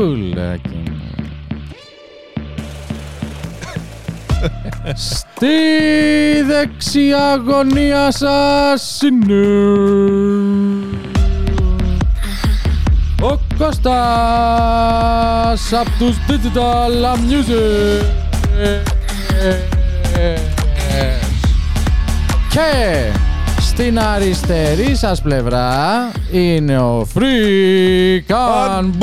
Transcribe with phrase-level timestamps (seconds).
[0.00, 1.00] Πουλάκι μου.
[4.94, 5.46] Στη
[6.46, 9.46] δεξιά γωνία σας είναι
[13.22, 13.92] ο Κώστας
[15.72, 18.04] απ' τους Digital Music
[22.50, 23.19] και
[23.80, 28.32] στην αριστερή σας πλευρά είναι ο Freak
[28.78, 28.98] Unboxer.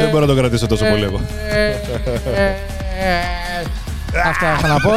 [0.00, 1.20] Δεν μπορώ να το κρατήσω τόσο πολύ εγώ.
[4.26, 4.90] Αυτά είχα να πω.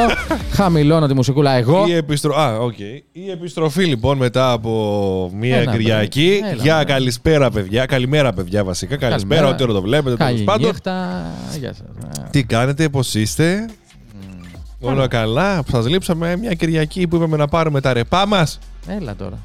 [0.52, 1.86] Χαμηλώνω τη μουσικούλα εγώ.
[1.88, 2.36] Η, επιστρο...
[2.36, 3.02] Α, okay.
[3.12, 6.38] η επιστροφή λοιπόν μετά από μία Έλα, Κυριακή.
[6.42, 6.52] βρε.
[6.52, 6.84] Έλα, Για βρε.
[6.94, 7.86] καλησπέρα, παιδιά.
[7.86, 8.96] Καλημέρα, παιδιά, βασικά.
[8.98, 9.54] Καλησπέρα, Καλημέρα.
[9.56, 10.16] ό,τι ώρα το βλέπετε.
[10.16, 10.68] τέλος Καλή πάντων.
[10.68, 11.26] νύχτα.
[11.60, 12.30] Γεια σας.
[12.32, 13.66] Τι κάνετε, πώς είστε;
[14.86, 15.64] Όλα καλά.
[15.72, 18.60] Σας λείψαμε μια Κυριακή που είπαμε να πάρουμε τα ρεπά μας.
[18.88, 19.38] Έλα τώρα.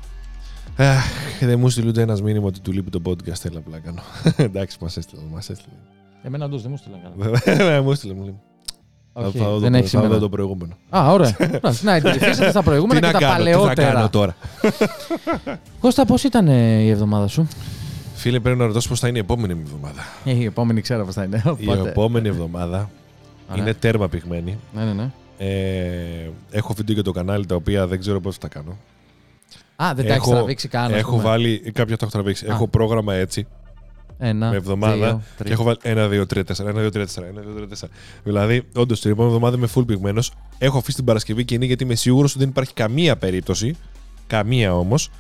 [1.41, 3.33] Δεν μου στείλει ούτε ένας μήνυμα ότι του λείπει το podcast.
[3.35, 4.01] Θέλω απλά να κάνω.
[4.37, 5.21] Εντάξει, μας έστειλε.
[5.33, 5.75] Μας έστειλε.
[6.23, 7.83] Εμένα όντως δεν μου στείλαν καλά.
[7.83, 8.35] Μου έστειλε, μου λέει.
[9.15, 10.21] Θα- Οκ, θα δω δεν το- έχεις θα δω σήμερα.
[10.23, 10.77] το προηγούμενο.
[10.89, 11.37] Α, ωραία.
[11.39, 13.93] Εντάξει, Να εντυπωσίσετε στα προηγούμενα Τι και να τα κάνω, τι θα παλαιότερα.
[13.93, 14.37] κάνω τώρα.
[15.81, 17.49] Κώστα, πώς ήταν ε, η εβδομάδα σου;
[18.15, 20.01] Φίλε, πρέπει να ρωτήσω πώς θα είναι η επόμενη εβδομάδα.
[20.25, 21.43] Ε, Η επόμενη ξέρω πώς θα είναι.
[21.45, 22.91] Η οπότε- επόμενη εβδομάδα
[23.51, 23.63] Ωραία.
[23.63, 24.59] είναι τέρμα πυγμένη.
[24.75, 25.11] Ναι, ναι, ναι.
[25.43, 28.77] Ε, έχω βίντεο για το κανάλι τα οποία δεν ξέρω πώς θα τα κάνω.
[29.77, 30.85] Α, δεν τα έχεις Έχω- τραβήξει καν.
[30.93, 31.23] ας έχω πούμε.
[31.23, 32.47] βάλει, κάποια τα έχω τραβήξει.
[32.47, 32.49] Α.
[32.53, 33.47] Έχω πρόγραμμα έτσι
[34.19, 35.53] Ένα, με εβδομάδα δύο, και τρία.
[35.53, 37.89] έχω βάλει 1, 2, 3, 4, 1, 2, 3, 4, 1, 2, 3, 4.
[38.25, 40.33] Δηλαδή, όντως την επόμενη εβδομάδα είμαι full πυγμένος.
[40.59, 43.77] Έχω αφήσει την Παρασκευή κοινή γιατί είμαι σίγουρος ότι δεν υπάρχει καμία περίπτωση,
[44.27, 45.11] καμία όμως,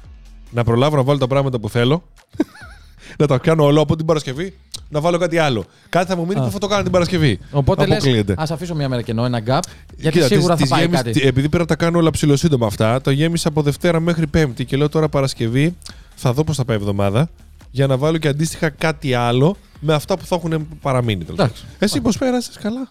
[0.50, 2.02] να προλάβω να βάλω τα πράγματα που θέλω.
[3.18, 4.55] να τα κάνω όλο από την Παρασκευή,
[4.91, 5.64] να βάλω κάτι άλλο.
[5.88, 6.44] Κάτι θα μου μείνει Α.
[6.44, 7.38] που θα το κάνω την Παρασκευή.
[7.50, 8.34] Οπότε λες, Αποκλείεται.
[8.36, 9.60] ας αφήσω μια μέρα κενό, ένα gap,
[9.96, 11.20] γιατί Κοίτα, σίγουρα τις- θα τις πάει γέμισε- κάτι.
[11.27, 14.77] Επειδή πρέπει να τα κάνω όλα ψηλοσύντομα αυτά, το γέμισα από Δευτέρα μέχρι Πέμπτη και
[14.77, 15.77] λέω τώρα Παρασκευή
[16.14, 17.28] θα δω πώς θα πάει η εβδομάδα
[17.70, 21.24] για να βάλω και αντίστοιχα κάτι άλλο με αυτά που θα έχουν παραμείνει.
[21.24, 21.62] τέλος Εντάξει.
[21.62, 21.77] πάντων.
[21.78, 22.88] Εσύ πώς πέρασες, καλά;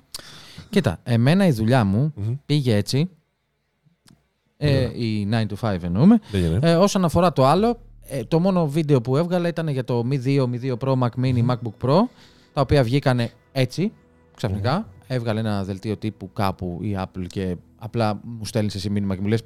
[0.69, 2.33] Κοίτα, εμένα η δουλειά μου Μμμ.
[2.45, 3.09] πήγε έτσι,
[4.57, 6.19] ε, η 9 to 5 εννοούμε.
[6.31, 6.71] Δεν γίνεται.
[6.71, 10.25] Ε, όσον αφορά το άλλο, ε, το μόνο βίντεο που έβγαλα ήταν για το Mi
[10.27, 11.97] 2, Mi 2 Pro, Mac Mini, MacBook Pro,
[12.53, 13.91] τα οποία βγήκανε έτσι,
[14.35, 14.87] ξαφνικά.
[15.07, 19.27] Έβγαλε ένα δελτίο τύπου κάπου η Apple και απλά μου στέλνεις εσύ μήνυμα και μου
[19.27, 19.41] λες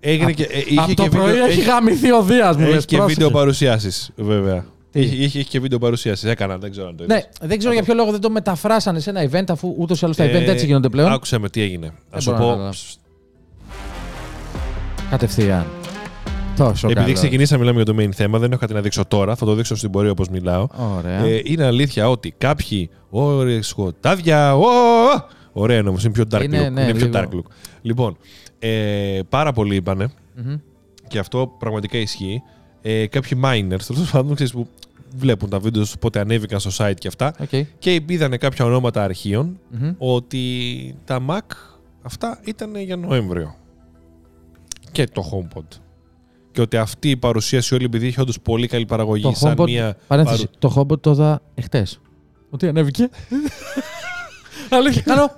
[0.00, 2.72] Έγινε και, ε, είχε Από το και πρωί βίντεο, έχει γαμηθεί ο Δίας μου, έχει
[2.72, 3.14] λες, και πρόσεχε.
[3.20, 4.64] βίντεο παρουσιάσεις, βέβαια.
[4.90, 6.30] Τι; Είχε, είχε, είχε και βίντεο παρουσιάσεις.
[6.30, 7.16] Έκανα, δεν ξέρω αν το είδες.
[7.40, 10.04] Ναι, δεν ξέρω για ποιο λόγο δεν το μεταφράσανε σε ένα event, αφού ούτως ή
[10.04, 11.12] άλλως τα event Ε, έτσι γίνονται πλέον.
[11.12, 11.92] Άκουσα με τι έγινε.
[12.12, 12.54] Να σου μπορώ να πω.
[12.56, 12.76] καταλάβω.
[15.10, 15.66] Κατευθείαν.
[16.58, 17.12] Τόσο Επειδή καλό.
[17.14, 19.34] ξεκινήσαμε να μιλάμε για το main θέμα, δεν έχω κάτι να δείξω τώρα.
[19.36, 20.66] Θα το δείξω στην πορεία όπως μιλάω.
[20.96, 21.24] Ωραία.
[21.24, 22.90] Ε, είναι αλήθεια ότι κάποιοι.
[23.10, 24.56] Ωρε σκοτάδια.
[24.56, 24.62] Ω,
[25.52, 26.72] ωραία όμως, είναι πιο dark Είναι, look.
[26.72, 27.18] ναι, είναι πιο λίγο.
[27.18, 27.50] dark look.
[27.82, 28.16] Λοιπόν,
[28.58, 30.54] ε, πάρα πολλοί είπανε, Μμμ.
[31.08, 32.42] και αυτό πραγματικά ισχύει,
[32.82, 34.68] ε, κάποιοι miners, τέλος πάντων, ξέρεις, που
[35.16, 37.48] βλέπουν τα βίντεο πότε ανέβηκαν στο site και αυτά, Οκ.
[37.78, 39.90] και είδανε κάποια ονόματα αρχείων Μμμ.
[39.98, 40.44] ότι
[41.04, 41.54] τα Mac
[42.02, 43.54] αυτά ήταν για Νοέμβριο.
[44.92, 45.78] Και το HomePod.
[46.58, 49.64] Και ότι αυτή η παρουσίαση όλη επειδή είχε όντως πολύ καλή παραγωγή, Το σαν HomePod,
[49.64, 49.96] μια.
[50.06, 52.00] παρένθεση, το HomePod το είδα εχθές.
[52.50, 53.08] Ότι ανέβηκε.
[54.70, 55.02] Αλήθεια.
[55.02, 55.30] Καλό.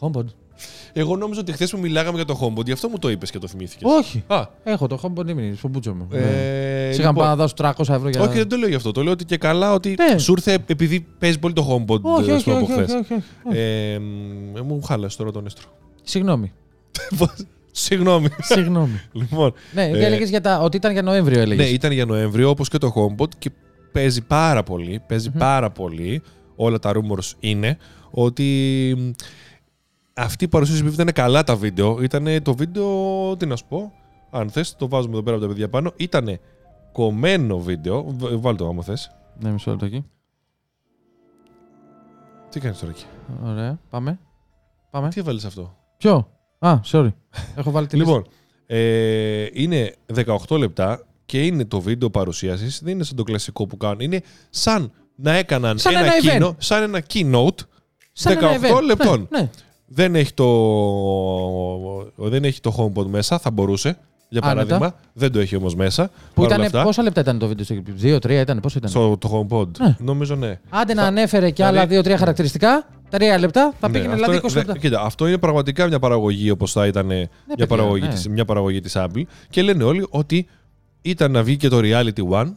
[0.00, 0.24] HomePod.
[0.92, 3.38] Εγώ νόμιζα ότι χθες που μιλάγαμε για το HomePod, γι' αυτό μου το είπες και
[3.38, 3.90] το θυμήθηκες.
[3.98, 4.24] Όχι.
[4.26, 6.06] Α, Έχω το HomePod ήμουν στο μπούτσο μου.
[6.10, 6.18] Ναι.
[6.18, 8.92] ε, Σιγά λοιπόν, πάω να δώσω 300 ευρώ για Όχι, δεν το λέω γι' αυτό.
[8.92, 10.18] Το λέω ότι και καλά ότι Ναι.
[10.18, 12.94] σου ήρθε επειδή παίζει πολύ το HomePod όχι, ας όχι, πούμε, από όχι, όχι, χθες.
[13.00, 13.12] όχι,
[13.46, 13.58] όχι.
[13.58, 15.64] Ε, μ, μου χάλασε τώρα τον έστρο.
[16.02, 16.52] Συγγνώμη.
[17.76, 18.28] Συγγνώμη.
[18.38, 19.00] Συγγνώμη.
[19.12, 21.70] λοιπόν, Ναι, Ε, και έλεγες για τα, ότι ήταν για Νοέμβριο, ναι, έλεγες.
[21.72, 23.50] ήταν για Νοέμβριο όπως και το HomePod και
[23.92, 25.02] παίζει πάρα πολύ.
[25.06, 26.22] παίζει πάρα πολύ.
[26.56, 27.76] Όλα τα rumors είναι
[28.10, 29.10] ότι μ,
[30.14, 32.02] αυτή η παρουσίαση που ήταν καλά τα βίντεο.
[32.02, 32.86] Ήταν το βίντεο,
[33.36, 33.92] τι να σου πω,
[34.30, 35.92] αν θες, το βάζουμε εδώ πέρα από τα παιδιά πάνω.
[35.96, 36.38] Ήταν
[36.92, 38.02] κομμένο βίντεο.
[38.18, 39.10] Β- Βάλ το άμα θες.
[39.38, 40.04] Ναι, μισό λεπτό εκεί.
[42.48, 43.04] Τι κάνεις τώρα εκεί;
[43.44, 44.18] Ωραία, πάμε.
[44.90, 45.08] Πάμε.
[45.08, 46.28] Τι έβαλες αυτό; Ποιο;
[46.66, 47.12] Α, sorry.
[47.58, 48.10] Έχω βάλει τη λίστα.
[48.12, 48.26] Λοιπόν,
[48.66, 49.94] ε, είναι
[50.48, 52.80] 18 λεπτά και είναι το βίντεο παρουσίασης.
[52.82, 54.00] Δεν είναι σαν το κλασικό που κάνουν.
[54.00, 54.20] Είναι
[54.50, 56.42] σαν να έκαναν Σαν ένα, ένα event.
[56.42, 57.58] keynote, σαν ένα keynote
[58.12, 58.82] Σαν 18 ένα event.
[58.84, 59.28] λεπτών.
[59.30, 59.50] Ναι, ναι.
[59.86, 60.46] Δεν, έχει το,
[62.14, 63.98] δεν έχει το HomePod μέσα, θα μπορούσε.
[64.40, 64.66] Για Άνετα.
[64.66, 65.00] παράδειγμα.
[65.12, 66.06] Δεν το έχει όμως μέσα.
[66.08, 68.78] Που Παρ' όλα ήταν, αυτά, πόσα λεπτά ήταν το βίντεο στο YouTube, δύο-τρία ήταν, πόσο
[68.78, 69.68] ήταν; Στο το HomePod.
[69.78, 69.96] Ναι.
[69.98, 70.60] Νομίζω ναι.
[70.68, 74.32] Άντε να ανέφερε και Δηλαδή- άλλα δύο-τρία χαρακτηριστικά, τρία λεπτά, θα Ναι, πήγαινε αυτό δηλαδή
[74.46, 74.72] είναι- 20 λεπτά.
[74.72, 78.12] δε- Κοίτα, αυτό είναι πραγματικά μια παραγωγή όπως θα ήταν μια, παιδιά, παραγωγή ναι.
[78.12, 79.22] της, μια παραγωγή της Apple.
[79.50, 80.46] Και λένε όλοι ότι
[81.02, 82.52] ήταν να βγει και το Reality One,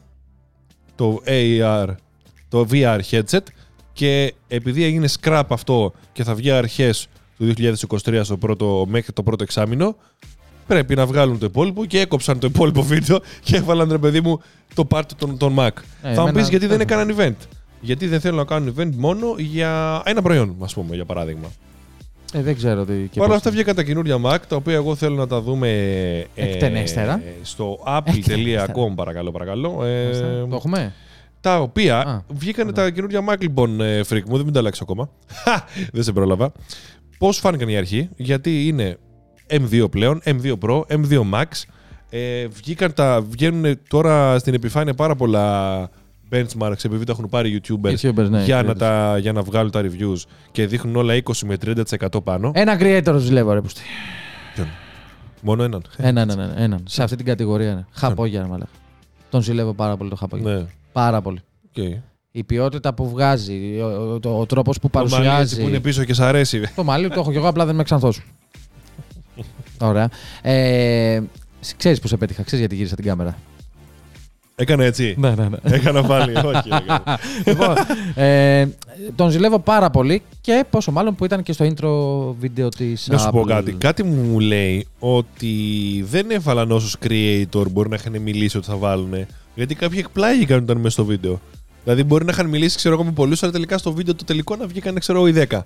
[0.96, 1.86] το AR,
[2.48, 3.38] το VR headset
[3.92, 7.06] και επειδή έγινε scrap αυτό και θα βγει αρχές
[7.38, 9.96] του 2023 στο πρώτο, μέχρι το πρώτο εξάμεινο,
[10.68, 14.40] πρέπει να βγάλουν το υπόλοιπο και έκοψαν το υπόλοιπο βίντεο και έβαλαν ρε παιδί μου
[14.74, 15.68] το part των, των Mac.
[16.02, 17.46] Ε, θα μου πεις εμένα- γιατί δεν έκαναν event.
[17.80, 21.48] Γιατί δεν θέλουν να κάνουν event μόνο για ένα προϊόν, ας πούμε, για παράδειγμα.
[22.32, 22.92] Ε, δεν ξέρω τι.
[22.92, 23.36] και Παρ' όλα πώς.
[23.36, 25.68] αυτά βγήκαν τα καινούργια Mac, τα οποία εγώ θέλω να τα δούμε
[26.34, 27.22] ε, Εκτενέστερα.
[27.42, 28.66] στο Εκτενέστερα.
[28.66, 29.84] apple.com παρακαλώ, παρακαλώ.
[29.84, 30.10] Ε,
[30.50, 30.92] Το έχουμε;
[31.40, 32.72] τα οποία Α, βγήκαν ναι.
[32.72, 35.10] τα καινούργια Mac λοιπόν, ε, freak μου, δεν μην τα αλλάξω ακόμα.
[35.44, 36.52] Χα, δεν σε πρόλαβα.
[37.18, 38.96] Πώς φάνηκαν η αρχή, γιατί είναι
[39.50, 41.44] M2 πλέον, M2 Pro, M2 Max.
[42.10, 45.88] Ε, βγήκαν τα, βγαίνουν τώρα στην επιφάνεια πάρα πολλά
[46.32, 48.76] benchmarks επειδή τα έχουν πάρει YouTubers YouTubers, ναι, για, να creators.
[48.78, 50.22] τα, για να βγάλουν τα reviews
[50.52, 52.50] και δείχνουν όλα 20 με 30% πάνω.
[52.54, 53.80] Ένα creator ζηλεύω, ρε πουστή.
[55.42, 55.82] Μόνο έναν.
[55.96, 56.82] Έναν, έναν, έναν.
[56.88, 57.86] Σε αυτή την κατηγορία είναι.
[57.92, 58.70] Χαπόγια, ρε μαλάκα.
[59.30, 60.52] Τον ζηλεύω πάρα πολύ το χαπόγια.
[60.54, 60.64] ναι.
[60.92, 61.38] Πάρα πολύ.
[61.76, 62.00] Okay.
[62.30, 65.62] Η ποιότητα που βγάζει, ο, ο, το- ο τρόπος που Το μαλλί έτσι παρουσιάζει.
[65.62, 66.62] που είναι πίσω και σ' αρέσει.
[66.74, 68.12] Το μαλλί το έχω κι εγώ, απλά δεν με ξανθώ.
[69.80, 70.10] Ωραία.
[70.42, 71.20] Ε,
[71.76, 73.38] ξέρεις που σε πέτυχα, ξέρεις γιατί γύρισα την κάμερα.
[74.60, 75.14] Έκανε έτσι.
[75.18, 75.56] Ναι, ναι, ναι.
[75.62, 76.36] Έκανα πάλι.
[76.36, 76.68] Όχι.
[76.68, 77.18] έκανα.
[77.46, 77.74] λοιπόν,
[78.14, 78.66] ε,
[79.14, 83.08] τον ζηλεύω πάρα πολύ και πόσο μάλλον που ήταν και στο intro βίντεο της.
[83.08, 83.72] Να σου πω κάτι.
[83.72, 85.54] Κάτι μου λέει ότι
[86.08, 89.26] δεν έβαλαν όσους creator μπορεί να είχαν μιλήσει ότι θα βάλουν.
[89.54, 91.40] Γιατί κάποιοι εκπλάγηκαν όταν μέσα στο βίντεο.
[91.84, 94.56] Δηλαδή μπορεί να είχαν μιλήσει, ξέρω εγώ, με πολλούς, αλλά τελικά στο βίντεο το τελικό
[94.56, 95.58] να βγήκαν, ξέρω εγώ, οι 10.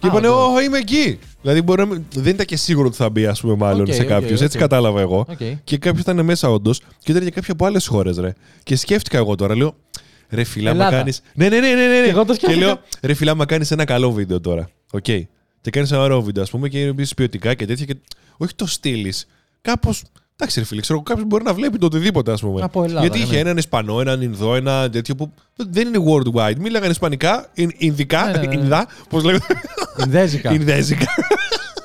[0.00, 0.54] Και Α, είπανε, οκ.
[0.54, 1.18] Ω, είμαι εκεί.
[1.42, 1.86] Δηλαδή μπορεί να...
[1.86, 4.38] μην- δεν ήταν και σίγουρο ότι θα μπει, ας πούμε, μάλλον Οκ, σε οκ, κάποιους.
[4.38, 4.44] οκ.
[4.44, 5.26] Έτσι κατάλαβα εγώ.
[5.38, 5.52] Okay.
[5.64, 8.32] Και κάποιο ήταν μέσα όντως και ήταν και κάποιοι από άλλες χώρες, ρε.
[8.62, 9.74] Και σκέφτηκα εγώ τώρα, λέω,
[10.30, 10.96] ρε φίλε, άμα Ελλάδα.
[10.96, 11.12] κάνει.
[11.34, 12.04] Ναι, ναι, ναι, ναι, ναι.
[12.04, 12.64] Και εγώ το και σκέφτηκα.
[12.66, 14.70] λέω, ρε φίλε, άμα κάνεις ένα καλό βίντεο τώρα.
[14.92, 15.02] Οκ.
[15.60, 17.84] Και κάνεις ένα ωραίο βίντεο, ας πούμε, και είναι επίσης ποιοτικά και τέτοια.
[17.84, 17.96] Και...
[18.36, 19.26] Όχι το στείλεις.
[19.60, 20.02] Κάπως.
[20.40, 22.62] Εντάξει, ρε φίλε, ξέρω κάποιος μπορεί να βλέπει το οτιδήποτε, ας πούμε.
[22.62, 23.40] Από Ελλάδα, Γιατί ναι, είχε ναι.
[23.40, 26.56] έναν Ισπανό, έναν Ινδό, ένα τέτοιο που δεν είναι worldwide.
[26.58, 28.54] Μίλαγαν Ισπανικά, Ιν- Ινδικά, Ναι, ναι, ναι.
[28.54, 29.44] Ινδά, πώς λέγεται.
[30.04, 30.52] Ινδέζικα.
[30.52, 31.06] Ινδέζικα.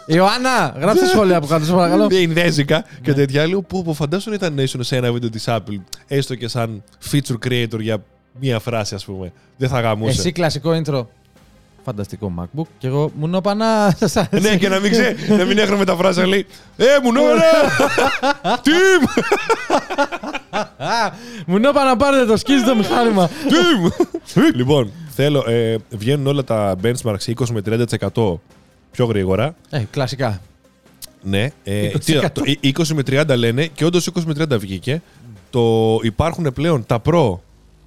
[0.06, 2.07] Ιωάννα, γράψτε σχόλια από κάτω, σε παρακαλώ.
[2.07, 3.13] Ναι, Ινδέζικα και Ναι.
[3.16, 3.48] τέτοια.
[3.48, 6.48] Λέω που, που φαντάσου να ήταν να ήσουν σε ένα βίντεο της Apple, έστω και
[6.48, 8.04] σαν feature creator για
[8.40, 9.31] μία φράση, ας πούμε.
[9.57, 10.19] Δεν θα γαμούσε.
[10.19, 11.06] Εσύ κλασικό intro.
[11.86, 12.66] Φανταστικό MacBook.
[12.78, 13.98] Και εγώ μου νόπανα.
[14.30, 16.46] ναι, και να μην ξέρει, να μην έχουμε τα φράση, λέει
[16.78, 17.42] Ε, μου νόμερα!
[18.64, 19.24] Team!
[21.46, 23.30] Μου νόπανα να πάρετε το σκίζ το μηχάνημα.
[23.30, 23.92] Team!
[24.54, 27.62] λοιπόν, θέλω, ε, βγαίνουν όλα τα benchmarks 20 με
[28.14, 28.40] 30%
[28.92, 29.56] πιο γρήγορα.
[29.70, 30.42] Ε, κλασικά.
[31.22, 31.50] Ναι.
[31.64, 32.00] Ε, 20%.
[32.04, 35.02] τι, το, 20 με 30 λένε και όντως 20 με 30 βγήκε.
[35.50, 37.38] Το, υπάρχουν πλέον τα Pro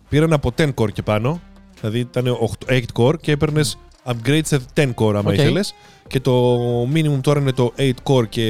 [0.08, 1.40] πήραν από 10 core και πάνω.
[1.80, 5.32] Δηλαδή ήταν 8, 8 core και έπαιρνες upgrade σε 10 core άμα Οκ.
[5.32, 5.74] ήθελες.
[6.06, 6.54] Και το
[6.94, 8.42] minimum τώρα είναι το 8 core και.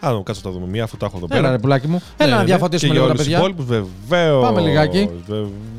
[0.00, 0.66] Α, να κάτσε να τα δούμε.
[0.70, 1.40] Μία αφού τα έχω εδώ πέρα.
[1.40, 2.02] Έλα, ρε πουλάκι μου.
[2.16, 3.24] Έλα να διαφωτίσουμε λίγο τα παιδιά.
[3.24, 4.42] Και για όλους τους υπόλοιπους, βεβαίως.
[4.42, 5.08] Πάμε λιγάκι.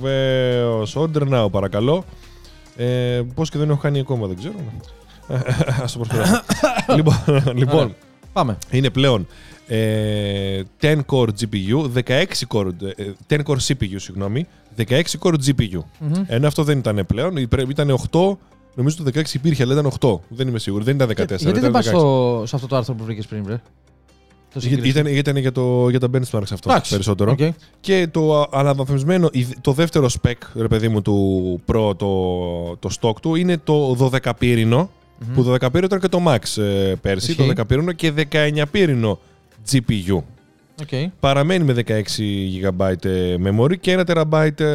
[0.02, 0.96] Βεβαίως.
[0.98, 2.06] Order now, παρακαλώ.
[2.76, 4.54] Ε, πώς και δεν έχω κάνει ακόμα, δεν ξέρω.
[5.84, 6.42] Ας το προσπεράσω.
[6.96, 7.16] λοιπόν,
[7.56, 7.96] λοιπόν,
[8.34, 8.58] Πάμε.
[8.72, 9.28] είναι πλέον
[9.68, 12.24] ε, 10 core GPU, 16
[12.54, 14.48] core, ε, 10 core CPU, συγγνώμη,
[14.78, 15.80] 16 core GPU.
[16.00, 16.24] Μμμ.
[16.28, 18.38] Ενώ αυτό δεν ήταν πλέον, υπρέ- ήταν 8,
[18.76, 20.20] νομίζω το 16 υπήρχε, αλλά ήταν 8.
[20.28, 21.14] Δεν είμαι σίγουρο, δεν ήταν 14.
[21.16, 22.48] Γιατί ήταν δεν πας 16.
[22.48, 23.62] σε αυτό το άρθρο που βρήκες πριν, βρε;
[24.54, 26.92] Το Ή- Ήταν, ήταν για, το, για τα benchmarks αυτό Εντάξει.
[26.92, 27.32] περισσότερο.
[27.32, 27.40] Οκ.
[27.80, 32.90] Και το α- αναβαθμισμένο, η- το δεύτερο spec, ρε παιδί μου, του Pro, το, το
[33.02, 34.90] stock του, είναι το 12πύρηνο
[35.34, 37.54] που το 12πύρηνο ήταν και το Max ε, πέρσι, Ισχύει.
[37.54, 39.20] το 10πύρηνο και 19πύρηνο
[39.72, 40.18] GPU.
[40.82, 41.12] Οκ.
[41.20, 42.02] Παραμένει με 16
[42.62, 44.66] GB ε, memory και 1 TB ε,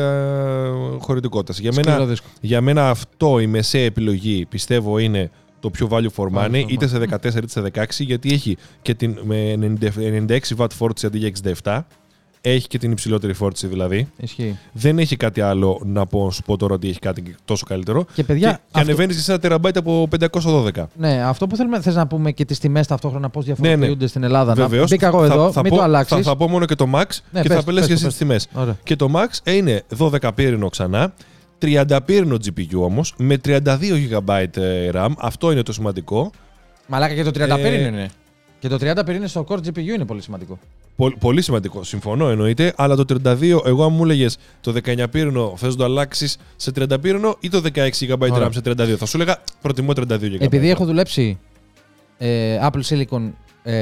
[0.99, 1.59] χωρητικότητας.
[1.59, 2.27] Για Σκληρό μένα, δίσκο.
[2.41, 6.65] για μένα αυτό η μεσαία επιλογή πιστεύω είναι το πιο value for Value money, for
[6.69, 6.89] είτε money.
[6.89, 11.19] σε 14 είτε σε 16, γιατί έχει και την με 90 96 W φόρτιση αντί
[11.19, 11.33] για
[11.63, 11.81] 67.
[12.49, 14.09] Έχει και την υψηλότερη φόρτιση δηλαδή.
[14.17, 14.59] Ισχύει.
[14.73, 18.07] Δεν έχει κάτι άλλο να πω, σου πω τώρα ότι έχει κάτι τόσο καλύτερο.
[18.15, 20.71] Και παιδιά, και, και αυτό- ανεβαίνεις σε ένα τεραμπάιτ από 512.
[20.97, 24.07] Ναι, αυτό που θέλουμε θες να πούμε και τις τιμές ταυτόχρονα πώς διαφοροποιούνται Ναι, ναι.
[24.07, 24.55] στην Ελλάδα.
[24.55, 24.91] Βεβαίως.
[24.91, 26.17] Να μπήκα εγώ Θα- εδώ, θα μην πω- το αλλάξεις.
[26.17, 28.03] Θα, θα πω μόνο και το Max Ναι, και πες θα το, πελέσει πες και
[28.03, 28.49] το, εσύ τις τιμές.
[28.55, 28.77] Ωραία.
[28.83, 31.13] Και το Max ε, είναι 12 πύρινο ξανά,
[31.63, 33.63] 30 πύρινο GPU όμως, με 32
[34.11, 35.09] GB ε, RAM.
[35.19, 36.31] Αυτό είναι το σημαντικό.
[36.87, 38.11] Μαλάκα και το 30 Ε, πυρήνιο είναι.
[38.59, 40.59] Και το 30 πυρήνιο στο core GPU είναι πολύ σημαντικό.
[40.97, 41.83] Πο- πολύ σημαντικό.
[41.85, 42.73] Συμφωνώ εννοείται.
[42.77, 46.71] Αλλά το 32, εγώ αν μου έλεγες το 19 πύρινο θες να το αλλάξεις σε
[46.79, 48.49] 30 πύρινο ή το 16 GB Ωραία.
[48.49, 48.95] RAM σε 32.
[48.99, 50.37] Θα σου έλεγα προτιμώ 32 GB.
[50.41, 51.39] Επειδή έχω δουλέψει
[52.19, 53.31] ε, Apple Silicon
[53.63, 53.73] ε,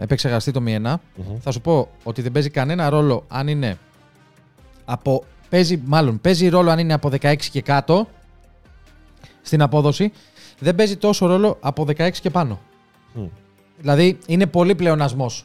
[0.00, 1.36] επεξεργαστή το Mi 1, Μμμ.
[1.40, 3.78] θα σου πω ότι δεν παίζει κανένα ρόλο αν είναι
[4.84, 5.24] από.
[5.48, 8.08] Παίζει, μάλλον παίζει ρόλο αν είναι από 16 και κάτω
[9.42, 10.12] στην απόδοση.
[10.58, 12.60] Δεν παίζει τόσο ρόλο από 16 και πάνω.
[13.12, 13.24] Μμ.
[13.78, 15.44] Δηλαδή είναι πολύ πλεονασμός.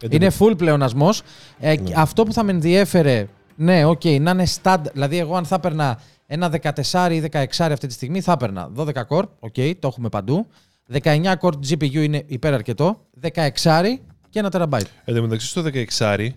[0.00, 0.16] Εντάξει.
[0.16, 1.22] Είναι full πλεονασμός.
[1.58, 1.92] Ε, Ναι.
[1.96, 4.78] Αυτό που θα με ενδιέφερε, ναι, οκ, να είναι stud.
[4.92, 8.84] Δηλαδή, εγώ αν θα έπαιρνα ένα 14 ή 16 αυτή τη στιγμή, θα έπαιρνα 12
[9.08, 10.46] core, οκ, το έχουμε παντού.
[10.92, 13.00] 19 core GPU είναι υπεραρκετό.
[13.20, 14.00] 16
[14.30, 14.86] και ένα τεραμπάιτ.
[15.04, 15.62] Εν τω μεταξύ στο
[15.98, 16.28] 16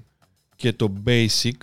[0.55, 1.57] και το basic,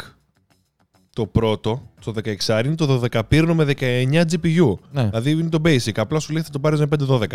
[1.13, 2.13] το πρώτο, το
[2.47, 4.75] 16 είναι το 12 πύρνο με 19 GPU.
[4.91, 5.05] Ναι.
[5.05, 5.93] Δηλαδή είναι το basic.
[5.97, 7.27] Απλά σου λέει θα το πάρεις με 512.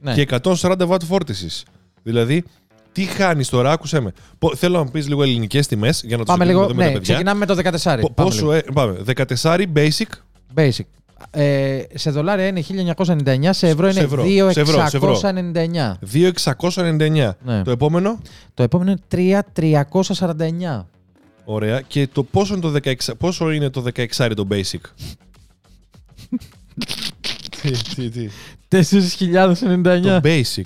[0.00, 0.14] Ναι.
[0.14, 1.64] Και 140 W φόρτισης.
[2.02, 2.44] Δηλαδή,
[2.92, 4.12] τι χάνεις τώρα, άκουσε με.
[4.38, 6.66] Πο- Θέλω να μου πεις λίγο ελληνικές τιμές για να το Πάμε λίγο.
[6.66, 7.00] δούμε τα Ναι, παιδιά.
[7.14, 8.00] ξεκινάμε με το 14.
[8.00, 8.52] Πο- Πάμε πόσο, λίγο.
[8.52, 8.98] ε, πάμε.
[9.16, 10.06] 14 basic.
[10.54, 10.84] Basic.
[11.30, 15.20] Ε, σε δολάρια είναι 1999, σε ευρώ Σε είναι ευρώ, σε ευρώ, σε ευρώ.
[15.20, 15.98] 2699.
[16.12, 17.36] 2.699.
[17.44, 17.62] Ναι.
[17.62, 18.18] Το επόμενο;
[18.54, 20.86] Το επόμενο είναι 3.349.
[21.44, 21.80] Ωραία.
[21.80, 24.80] Και το πόσο είναι το 16, πόσο είναι το 16 το basic;
[27.62, 28.28] τι, τι, τι.
[28.68, 30.00] 4.099.
[30.02, 30.62] Το basic.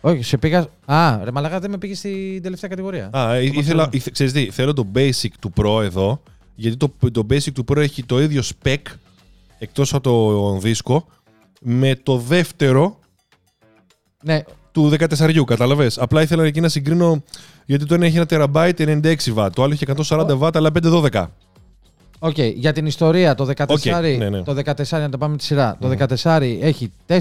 [0.00, 0.66] Όχι, σε πήγα.
[0.84, 3.10] Α, ρε Μαλάκα δεν με πήγες στην τελευταία κατηγορία.
[3.12, 6.22] Α, ε, ήθελα, ήθε- ξέρεις τι, θέλω το basic του Pro εδώ,
[6.54, 8.76] γιατί το, το basic του Pro έχει το ίδιο spec,
[9.58, 11.06] εκτός από το δίσκο,
[11.60, 12.98] με το δεύτερο
[14.22, 17.22] Ναι, του 14, κατάλαβες; Απλά ήθελα εκεί να συγκρίνω,
[17.66, 21.26] γιατί το ένα έχει ένα τεραμπάιτ 96 W, το άλλο έχει 140 W, αλλά 512.
[22.24, 24.42] Οκ, για την ιστορία, το 14, Οκ, ναι, ναι.
[24.42, 25.76] το 14 να το πάμε τη σειρά.
[25.80, 27.18] Το 14 έχει 4.099.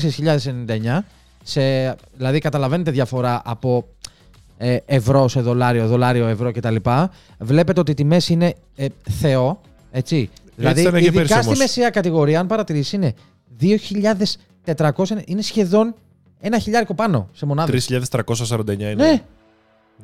[1.43, 1.61] Σε,
[2.17, 3.87] δηλαδή καταλαβαίνετε διαφορά από
[4.57, 6.75] ε, ευρώ σε δολάριο, δολάριο, ευρώ κτλ.
[7.39, 9.61] Βλέπετε ότι οι τιμές είναι ε, θεό.
[9.91, 10.29] Έτσι.
[10.55, 11.57] δηλαδή, ήταν και ειδικά πέρσι στη όμως.
[11.57, 13.13] μεσαία κατηγορία, αν παρατηρήσεις, είναι
[13.61, 15.95] 2.400, είναι σχεδόν
[16.39, 17.87] ένα χιλιάρικο πάνω σε μονάδες.
[18.11, 18.93] 3.349 είναι.
[18.93, 19.21] Ναι,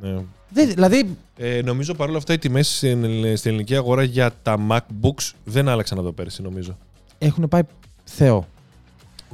[0.01, 0.15] Ναι.
[0.49, 3.03] δεν- δηλαδή Ε, νομίζω παρόλα αυτά οι τιμές στην,
[3.37, 6.77] στην ελληνική αγορά για τα MacBooks δεν άλλαξαν από το πέρσι, νομίζω.
[7.17, 7.61] έχουν πάει
[8.03, 8.47] θεό.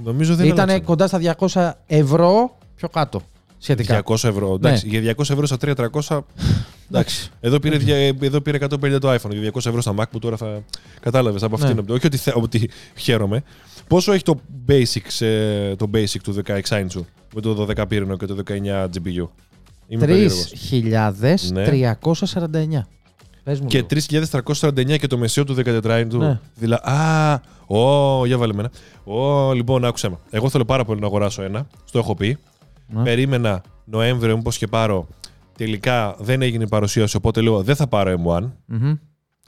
[0.03, 0.84] Νομίζω δεν Ήταν άλλαξαν.
[0.86, 3.22] κοντά στα 200 ευρώ πιο κάτω.
[3.58, 4.01] Σχετικά.
[4.05, 4.53] 200 ευρώ.
[4.53, 5.58] Εντάξει, για 200 ευρώ στα
[6.01, 6.20] 300.
[6.89, 7.29] Εντάξει.
[7.41, 9.29] Εδώ πήρε, δια- εδώ πήρε 150 το iPhone.
[9.32, 10.63] Για 200 ευρώ στα Mac που τώρα θα.
[11.00, 11.65] Κατάλαβες από Ναι.
[11.65, 11.86] αυτήν.
[11.89, 13.43] Όχι ότι, θε- ότι χαίρομαι.
[13.88, 17.01] Πόσο έχει το basic, σε- το basic του 16 inch
[17.36, 19.27] με το 12 πύρινο και το 19 GPU.
[19.87, 20.53] Είμαι περίεργος.
[22.01, 22.85] 3.349.
[23.43, 24.29] Πες μου Και λίγο.
[24.43, 26.17] 3.349 και το μεσαίο του 14 του.
[26.17, 26.39] Ναι.
[26.55, 28.71] Δηλαδή, α, ω, για βάλε μένα.
[29.03, 30.17] Ω, λοιπόν, άκουσέ με.
[30.29, 31.67] Εγώ θέλω πάρα πολύ να αγοράσω ένα.
[31.85, 32.37] Στο έχω πει.
[32.87, 33.03] Ναι.
[33.03, 35.07] Περίμενα Νοέμβριο, μήπως και πάρω.
[35.57, 38.51] Τελικά δεν έγινε η παρουσίαση, οπότε λέω δεν θα πάρω M1.
[38.65, 38.95] Μμμ.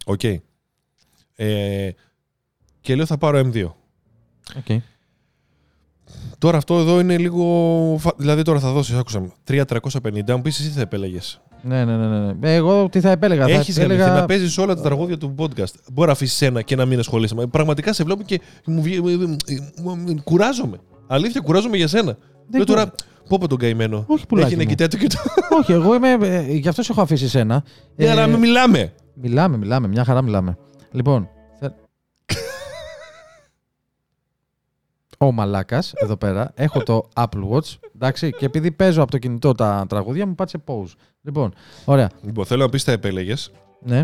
[0.06, 0.24] Οκ.
[1.36, 1.90] Ε,
[2.82, 3.64] και λέω θα πάρω M2.
[4.58, 4.82] Οκ.
[6.38, 7.44] Τώρα αυτό εδώ είναι λίγο.
[8.00, 9.32] φα- Δηλαδή τώρα θα δώσεις, άκουσέ με.
[9.44, 10.32] 3.350.
[10.32, 11.42] Αν πεις εσύ τι θα επέλεγες.
[11.62, 12.34] Ναι, ναι, ναι, ναι.
[12.40, 12.56] ναι.
[12.56, 13.46] Εγώ τι θα επέλεγα.
[13.46, 14.14] Έχεις θα επέλεγα...
[14.14, 15.74] να παίζεις όλα τα τραγούδια του podcast.
[15.94, 17.36] Μπορεί να αφήσεις ένα και να μην ασχολείσαι.
[17.36, 19.36] Μα Πραγματικά σε βλέπω και μου βγει- μου-
[19.84, 20.78] μου- μου- κουράζομαι.
[21.08, 22.18] Αλήθεια, κουράζομαι για σένα.
[22.54, 22.92] Λέω τώρα,
[23.30, 24.04] πω πω τον καημένο.
[24.08, 24.70] Όχι, πουλάκι Έχει να μου.
[24.70, 25.16] κοιτάει το και το.
[25.60, 26.12] Όχι, εγώ είμαι.
[26.22, 27.64] ε, γι' αυτός σε έχω αφήσει εσένα.
[27.96, 28.94] Ναι, αλλά μην μιλάμε.
[29.14, 29.88] Μιλάμε, μιλάμε.
[29.88, 30.58] Μια χαρά μιλάμε.
[30.92, 31.30] Λοιπόν.
[35.18, 36.52] Ο μαλάκας εδώ πέρα.
[36.56, 37.74] Έχω το Apple Watch.
[37.96, 40.92] Εντάξει, και επειδή παίζω από το κινητό τα τραγούδια, μου πάτησε pause.
[41.22, 41.54] Λοιπόν,
[41.86, 42.10] ωραία.
[42.22, 44.04] Λοιπόν, θέλω να πεις τα επέλεγες Ναι.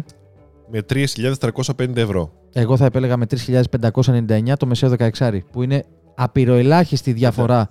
[0.72, 2.32] με 3.350 ευρώ.
[2.54, 7.68] Εγώ θα επέλεγα με 3.599 το μεσαίο 16, που είναι απειροελάχιστη διαφορά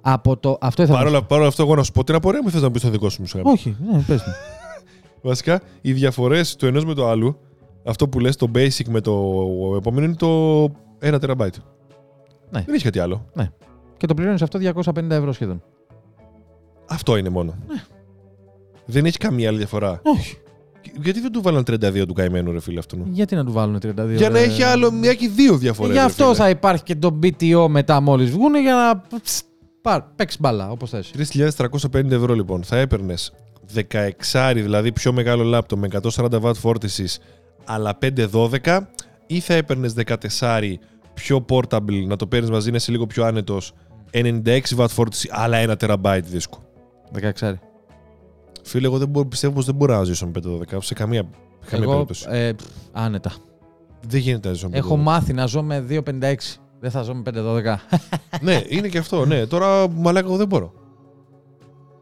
[0.00, 0.58] από το.
[0.60, 2.62] Αυτό ήθελα να Παρ' όλα παρόλα αυτό, εγώ να σου πω την απορία μου θες
[2.62, 3.42] να πεις το δικό σου μουσικά.
[3.44, 4.32] Όχι, ναι, πες μου.
[5.30, 7.36] Βασικά, οι διαφορές του ενός με το άλλου,
[7.84, 9.12] αυτό που λες, το basic με το
[9.76, 10.62] επόμενο είναι το
[11.02, 11.48] 1 TB.
[12.54, 12.64] Ναι.
[12.66, 13.26] Δεν έχει κάτι άλλο.
[13.96, 15.62] Και το πληρώνεις αυτό 250 ευρώ σχεδόν.
[16.88, 17.54] Αυτό είναι μόνο.
[18.86, 20.00] Δεν έχει καμία άλλη διαφορά.
[20.02, 20.36] Όχι.
[21.00, 23.82] Γιατί δεν του βάλαν 32 του καημένου, ρε φίλε αυτού; Γιατί να του βάλουν 32
[24.16, 25.92] Για να ρε; έχει άλλο, μια έχει δύο διαφορέ.
[25.92, 29.18] Γι' αυτό θα υπάρχει και το BTO μετά μόλις βγουν για να.
[29.20, 29.42] ψ,
[29.80, 31.10] πάρ, παίξεις μπάλα, όπως θες.
[31.32, 32.62] 3.350 ευρώ λοιπόν.
[32.62, 33.32] Θα έπαιρνες
[33.74, 37.18] 16, δηλαδή πιο μεγάλο λάπτο με 140 W φόρτισης,
[37.64, 37.98] αλλά
[38.32, 38.80] 512,
[39.26, 40.78] ή θα έπαιρνες 14
[41.14, 43.72] πιο portable, να το παίρνεις μαζί, να είσαι λίγο πιο άνετος,
[44.10, 46.58] 96 W φόρτιση, αλλά 1 TB δίσκο.
[47.40, 47.52] 16.
[48.62, 50.32] Φίλε, εγώ δεν μπορώ, πιστεύω πως δεν μπορώ να ζήσω με
[50.72, 51.22] 512 σε καμία,
[51.66, 52.26] καμία Εγώ περίπτωση.
[52.28, 53.32] ε, πφ, άνετα.
[54.08, 54.78] Δεν γίνεται να ζήσω με 512.
[54.78, 56.00] Έχω μάθει να ζω με 2,56.
[56.80, 57.74] Δεν θα ζω με 5,12.
[58.40, 59.24] ναι, είναι και αυτό.
[59.26, 60.72] Ναι, τώρα μαλάκα εγώ δεν μπορώ.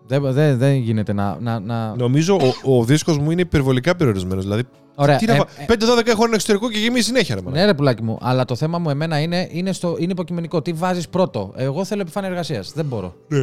[0.06, 1.36] δεν, δεν, δεν γίνεται να.
[1.40, 1.96] να, να...
[1.96, 4.44] Νομίζω ο, ο δίσκος μου είναι υπερβολικά περιορισμένος.
[4.44, 4.62] Δηλαδή,
[4.94, 5.16] Ωραία.
[5.16, 7.34] τι να ε, βα- 5-12 έχω ένα εξωτερικό και γεμίζει συνέχεια.
[7.34, 7.60] Ρε, μαλάκα.
[7.60, 10.62] ναι, ρε πουλάκι μου, αλλά το θέμα μου εμένα είναι, είναι, στο, είναι υποκειμενικό.
[10.62, 12.72] Τι βάζεις πρώτο; Εγώ θέλω επιφάνεια εργασίας.
[12.74, 13.14] Δεν μπορώ.
[13.28, 13.38] Ναι.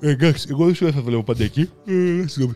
[0.00, 1.60] Ε, εντάξει, εγώ δεν σου θα βλέπω πάντα εκεί.
[1.86, 1.92] Ε,
[2.26, 2.54] συγγνώμη.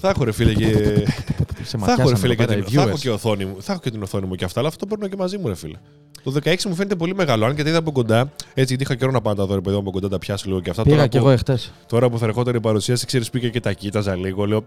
[0.00, 0.64] Θα έχω ρε φίλε και.
[0.64, 2.64] Σε θα έχω ρε ματιάσανε φίλε και, εδώ την...
[2.64, 2.98] πέρα οι θα έχω viewers.
[3.00, 3.56] και οθόνη μου.
[3.60, 5.48] Θα έχω και την οθόνη μου και αυτά, αλλά αυτό το παίρνω και μαζί μου,
[5.48, 5.76] ρε φίλε.
[6.22, 7.44] Το 16 μου φαίνεται πολύ μεγάλο.
[7.46, 9.54] Αν και τα είδα από κοντά, έτσι γιατί είχα καιρό να πάω να τα δω
[9.54, 10.82] ρε παιδί μου από κοντά τα πιάσω λίγο και αυτά.
[10.82, 11.72] Πήγα τώρα, κι που, εγώ εχθές.
[11.86, 14.44] τώρα που θα ερχόταν η παρουσίαση, ξέρεις, πήγα και τα κοίταζα λίγο.
[14.44, 14.64] Λέω,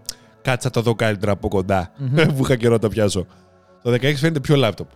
[0.50, 1.90] κάτσα το δω καλύτερα από κοντά.
[2.36, 3.26] που είχα καιρό να τα πιάσω.
[3.82, 4.88] Το 16 φαίνεται πιο λάπτοπ.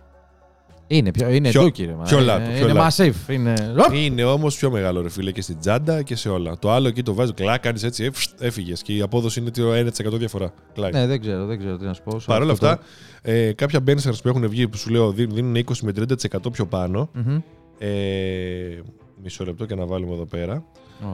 [0.87, 2.03] Είναι, πιο, είναι Πιο- ντούκι, ρε, μα.
[2.03, 2.95] πιο είναι, λάτο, πιο είναι λάτο.
[3.03, 3.29] massive.
[3.31, 3.53] Είναι...
[3.93, 6.57] Είναι όμως πιο μεγάλο ρε φίλε και στην τσάντα και σε όλα.
[6.59, 10.17] Το άλλο εκεί το βάζει κλακ, κάνεις έτσι, έφυγες και η απόδοση είναι το 1%
[10.17, 10.53] διαφορά.
[10.73, 10.93] Κλακ.
[10.93, 12.19] Ναι, δεν ξέρω, δεν ξέρω τι να σου πω.
[12.19, 12.83] σε Παρ' όλα αυτό αυτά,
[13.21, 16.65] ε, κάποια benchmarks που έχουν βγει που σου λέω δίνουν δίνουν 20 με 30% πιο
[16.65, 17.09] πάνω.
[17.13, 17.39] το- Μμμ.
[17.79, 18.81] Ε,
[19.23, 20.63] μισό λεπτό και να βάλουμε εδώ πέρα.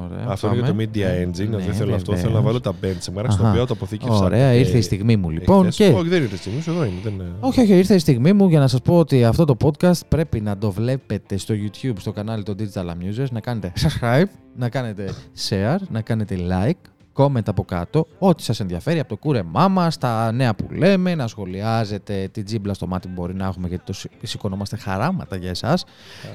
[0.06, 0.60] Ωραία, αυτό πάμε.
[0.60, 1.50] είναι το Media Engine.
[1.50, 2.12] Ναι, δεν θέλω αυτό.
[2.12, 2.20] βεβαίως.
[2.20, 3.50] Θέλω να βάλω τα benchmarks τα Αχα.
[3.50, 4.24] οποία το αποθήκευσα.
[4.24, 5.66] Ωραία, ε, ήρθε η στιγμή μου λοιπόν.
[5.66, 5.76] εχθές.
[5.76, 5.94] Και...
[5.94, 6.94] Όχι, δεν ήρθε η στιγμή σου, εδώ είναι.
[7.04, 7.14] Δεν...
[7.14, 7.26] είναι.
[7.40, 10.42] Όχι, όχι, ήρθε η στιγμή μου για να σας πω ότι αυτό το podcast πρέπει
[10.42, 14.26] να το βλέπετε στο YouTube, στο κανάλι των Digital Amusers, να κάνετε subscribe,
[14.56, 15.14] να κάνετε
[15.50, 20.32] share, να κάνετε like, comment από κάτω, ό,τι σας ενδιαφέρει από το κούρεμά μας, τα
[20.32, 23.94] νέα που λέμε, να σχολιάζετε την τζίμπλα στο μάτι που μπορεί να έχουμε γιατί το
[23.94, 25.86] συ- σηκωνόμαστε χαράματα για εσάς.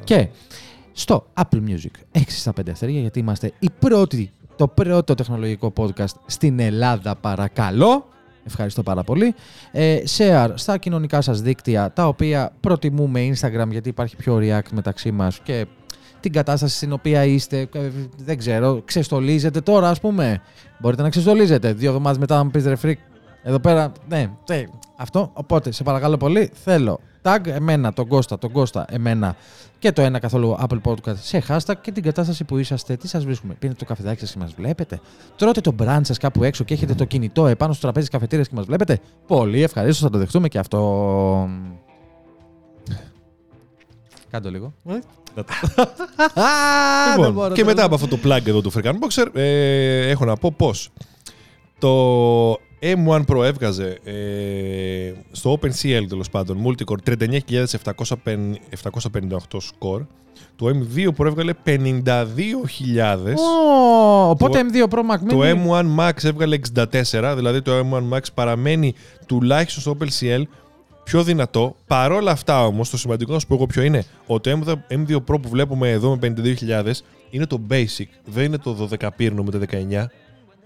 [0.05, 0.29] Και
[0.93, 6.15] στο Apple Music 6 στα 5 αστέρια γιατί είμαστε η πρώτη, το πρώτο τεχνολογικό podcast
[6.27, 8.07] στην Ελλάδα παρακαλώ.
[8.47, 9.35] Ευχαριστώ πάρα πολύ.
[9.73, 15.13] Ε, share στα κοινωνικά σας δίκτυα τα οποία προτιμούμε Instagram γιατί υπάρχει πιο react μεταξύ
[15.13, 15.67] μας και
[16.21, 20.41] την κατάσταση στην οποία είστε, ε, δεν ξέρω, ξεστολίζετε τώρα ας πούμε.
[20.81, 21.73] Μπορείτε να ξεστολίζετε.
[21.73, 22.97] Δύο εβδομάδες μετά να μου πεις ρε freak,
[23.43, 24.65] εδώ πέρα, ναι, τε,
[25.03, 25.31] αυτό.
[25.33, 29.37] Οπότε, σε παρακαλώ πολύ, θέλω tag εμένα, τον Κώστα, τον Κώστα, εμένα
[29.79, 33.25] και το ένα καθόλου Apple Podcast σε hashtag και την κατάσταση που είσαστε, τι σας
[33.25, 33.55] βρίσκουμε.
[33.55, 35.01] Πίνετε το καφεδάκι σας και μας βλέπετε.
[35.37, 38.49] Τρώτε το brunch σας κάπου έξω και έχετε το κινητό επάνω στο τραπέζι της καφετήριας
[38.49, 38.99] και μας βλέπετε.
[39.27, 41.49] Πολύ ευχαρίστως, θα το δεχτούμε και αυτό.
[44.31, 44.73] Κάντο λίγο.
[45.35, 45.45] Δεν
[47.17, 47.85] Λοιπόν, μπορώ, και δεν μετά μπορώ.
[47.85, 50.91] από αυτό το plug εδώ του Freakan Boxer, ε, έχω να πω πως
[51.79, 51.89] το
[52.83, 57.19] M1 Pro έβγαζε ε, στο OpenCL τέλος πάντων multicore 39.758
[59.51, 60.07] score.
[60.57, 61.75] Το M2 Pro έβγαλε 52.000.
[63.37, 65.55] Ω, Οπότε Το- M2 Pro Mac Το Mini.
[65.55, 68.95] M1 Max έβγαλε 64, δηλαδή το M1 Max παραμένει
[69.27, 70.43] τουλάχιστον στο OpenCL
[71.05, 71.77] πιο δυνατό.
[71.87, 75.43] Παρόλα αυτά όμως, το σημαντικό να σου πω εγώ ποιο είναι, ότι το M2 Pro
[75.43, 76.93] που βλέπουμε εδώ με 52.000
[77.31, 80.11] είναι το basic, δεν είναι το 12 πύρνο με τα 19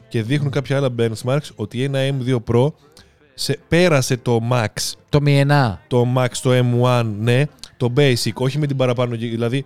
[0.08, 2.72] και δείχνουν κάποια άλλα benchmarks ότι ένα M2 Pro
[3.34, 4.66] σε, πέρασε το Max,
[5.08, 5.80] Το μιενά.
[5.88, 7.44] το Max, το M1, ναι,
[7.76, 9.64] το basic, όχι με την παραπάνω, γη- δηλαδή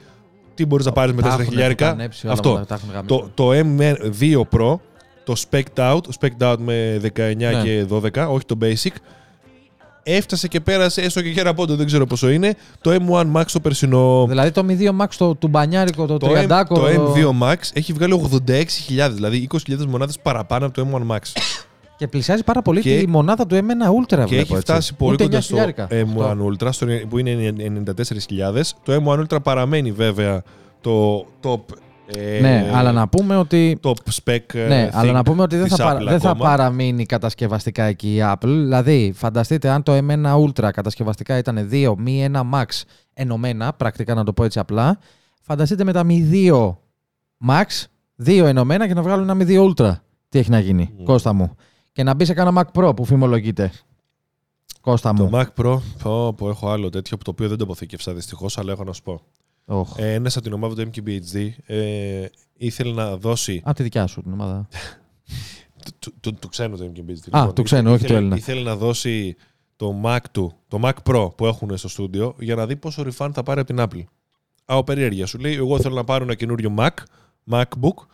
[0.55, 2.67] τι μπορείς να πάρεις με 4 χιλιάρικα, αυτό.
[3.07, 4.75] Το, το M2 Pro,
[5.25, 7.63] το Spec'd Out, το Spec'd Out με 19 Ναι.
[7.63, 8.95] και 12, όχι το Basic,
[10.03, 13.61] έφτασε και πέρασε έστω και χέρα πόντο, δεν ξέρω πόσο είναι, το M1 Max το
[13.61, 14.27] περσινό.
[14.29, 17.93] Δηλαδή το M2 Max το του μπανιάρικο, το, Το, M, 30 το M2 Max έχει
[17.93, 21.19] βγάλει 86.000, δηλαδή 20.000 μονάδες παραπάνω από το M1 Max.
[21.97, 24.07] Και πλησιάζει πάρα πολύ Και- τη μονάδα του M1 Ultra.
[24.09, 24.55] και βλέπω, έχει έτσι.
[24.57, 25.87] φτάσει πολύ Ούτε κοντά στο 9.000.
[25.91, 26.51] M1 Αυτό.
[26.59, 27.55] Ultra, στο, που είναι
[27.87, 28.75] 94.000.
[28.85, 30.43] Το M1 Ultra παραμένει βέβαια
[30.81, 31.61] το top,
[32.17, 33.79] ε, Ναι, αλλά να πούμε ότι.
[33.83, 33.93] top
[34.23, 36.31] spec ε, Ναι, thing αλλά να πούμε ότι δεν της θα, παρα- Apple δεν θα
[36.31, 36.45] ακόμα.
[36.49, 38.37] παραμείνει κατασκευαστικά εκεί η Apple.
[38.47, 42.65] Δηλαδή, φανταστείτε αν το M1 Ultra κατασκευαστικά ήταν 2 μη 1 Max
[43.15, 44.99] ενωμένα, πρακτικά να το πω έτσι απλά,
[45.41, 46.77] φανταστείτε με τα μη 2
[47.49, 47.65] Max,
[48.27, 49.93] 2 ενωμένα και να βγάλουν ένα μη 2 Ultra.
[50.29, 51.05] Τι έχει να γίνει, Μμμ.
[51.05, 51.55] Κώστα μου.
[51.93, 53.73] Και να μπει σε κάνα Mac Pro που φημολογείται.
[54.81, 55.31] Κώστα Το μου.
[55.33, 58.85] Mac Pro, πω, πω, έχω άλλο τέτοιο το οποίο δεν το αποθήκευσα δυστυχώς, αλλά έχω
[58.85, 59.21] να σου πω.
[59.65, 59.95] Οχ.
[59.99, 63.63] Ε, ένας από την ομάδα του MKBHD ε, ήθελε να δώσει.
[63.69, 64.69] Α, τη δικιά σου την ομάδα.
[65.85, 67.39] του, του, του, του ξένου το MKBHD.
[67.39, 68.37] Α, του ξένου, όχι του ήθελε, Έλληνα.
[68.37, 69.37] Ήθελε να δώσει
[69.77, 73.31] το Mac του, το Mac Pro που έχουν στο στούντιο για να δει πόσο refund
[73.33, 74.05] θα πάρει από την Apple.
[74.65, 76.91] Από περιέργεια σου λέει: Εγώ θέλω να πάρω ένα καινούριο Mac,
[77.51, 78.07] MacBook.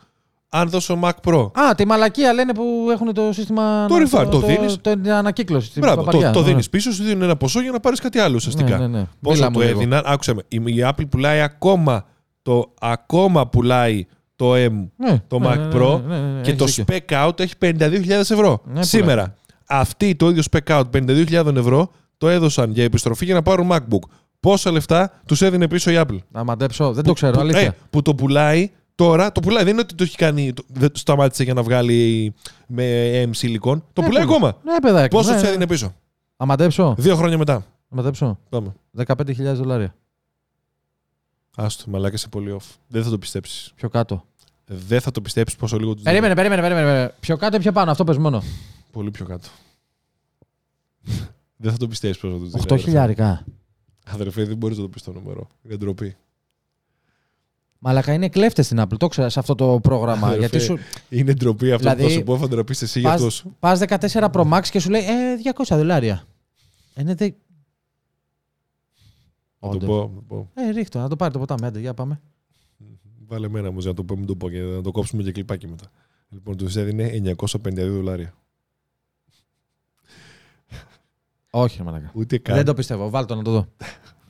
[0.58, 3.86] Αν δώσω Mac Pro, Α, τη μαλακία λένε που έχουν το σύστημα.
[3.88, 4.76] Το να- refund, το δίνεις.
[4.80, 5.70] Το, την ανακύκλωση.
[5.72, 6.30] την μπράβο, το, παπαριά.
[6.30, 6.46] το Ναι.
[6.46, 8.78] δίνεις πίσω, σου δίνουν ένα ποσό για να πάρεις κάτι άλλο ουσιαστικά.
[8.78, 9.06] Ναι, ναι, ναι.
[9.20, 9.78] Πόσο Μίλα του μου λίγο.
[9.78, 10.42] έδιναν, άκουσα με.
[10.48, 12.04] Η, η Apple πουλάει ακόμα
[12.42, 16.40] το, ακόμα πουλάει το M Ναι, το ναι, Mac ναι, ναι, Pro ναι, ναι, ναι,
[16.40, 16.84] και έχεις το δίκιο.
[17.08, 18.60] spec out έχει 52.000 ευρώ.
[18.64, 19.34] Ναι, Σήμερα.
[19.68, 24.08] Αυτοί το ίδιο spec out 52.000 ευρώ το έδωσαν για επιστροφή για να πάρουν MacBook.
[24.40, 27.60] Πόσα λεφτά τους έδινε πίσω η Apple; Να μαντέψω, δεν το ξέρω, που, αλήθεια.
[27.60, 29.64] ε, που το πουλάει τώρα, το πουλάει.
[29.64, 32.34] Δεν είναι ότι το έχει κάνει, το, δεν το σταμάτησε για να βγάλει
[32.66, 33.58] με M Silicon.
[33.92, 34.36] Το Ναι, πουλάει πουλά.
[34.36, 34.56] ακόμα.
[34.64, 35.16] Ναι, παιδάκι.
[35.16, 35.48] Πόσο ναι, του ναι.
[35.48, 35.94] έδινε πίσω;
[36.36, 36.94] Να μαντέψω.
[36.98, 37.54] Δύο χρόνια μετά.
[37.88, 38.38] Να μαντέψω.
[38.48, 38.74] Πάμε.
[39.06, 39.94] 15.000 δολάρια.
[41.56, 42.64] Άστο, μαλάκα είσαι πολύ off.
[42.88, 43.72] Δεν θα το πιστέψεις.
[43.74, 44.24] Πιο κάτω.
[44.66, 47.14] Δεν θα το πιστέψεις πόσο λίγο τους Περίμενε, περίμενε, περίμενε, περίμενε.
[47.20, 48.42] Πιο κάτω ή πιο πάνω, αυτό πες μόνο.
[48.92, 49.48] Πολύ πιο κάτω.
[51.56, 53.44] δεν θα το πιστέψεις πόσο τους 8 χιλιάρικα.
[54.06, 55.46] Αδερφέ, δεν μπορείς να το πεις το νούμερο.
[55.64, 56.16] Είναι ντροπή.
[57.78, 60.26] Μαλακά είναι κλέφτες στην Apple, το ξέρει σε αυτό το πρόγραμμα.
[60.26, 63.10] Αδερφέ, γιατί σου Είναι ντροπή αυτό Δηλαδή, που θα σου πω, θα ντραπεί εσύ για
[63.10, 63.56] αυτό πας, σου.
[63.58, 66.24] πας 14 Pro Max και σου λέει ε, 200 δολάρια.
[66.96, 67.30] Είναι δε...
[69.60, 69.88] Θα το Όντως.
[69.88, 70.12] πω.
[70.14, 70.50] θα πω.
[70.54, 71.66] Ε, ρίχτω, να το πάρει το ποτάμι.
[71.66, 72.20] Άντε, για πάμε.
[73.26, 75.32] Βάλε μένα μου για να το πω, μην το πω και να το κόψουμε και
[75.32, 75.84] κλιπάκι μετά.
[76.28, 78.34] Λοιπόν, του έδινε 952 δολάρια.
[81.50, 82.10] Όχι, ρε μαλακά.
[82.14, 82.56] Ούτε καν.
[82.56, 83.10] Δεν το πιστεύω.
[83.10, 83.66] Βάλ το να το δω.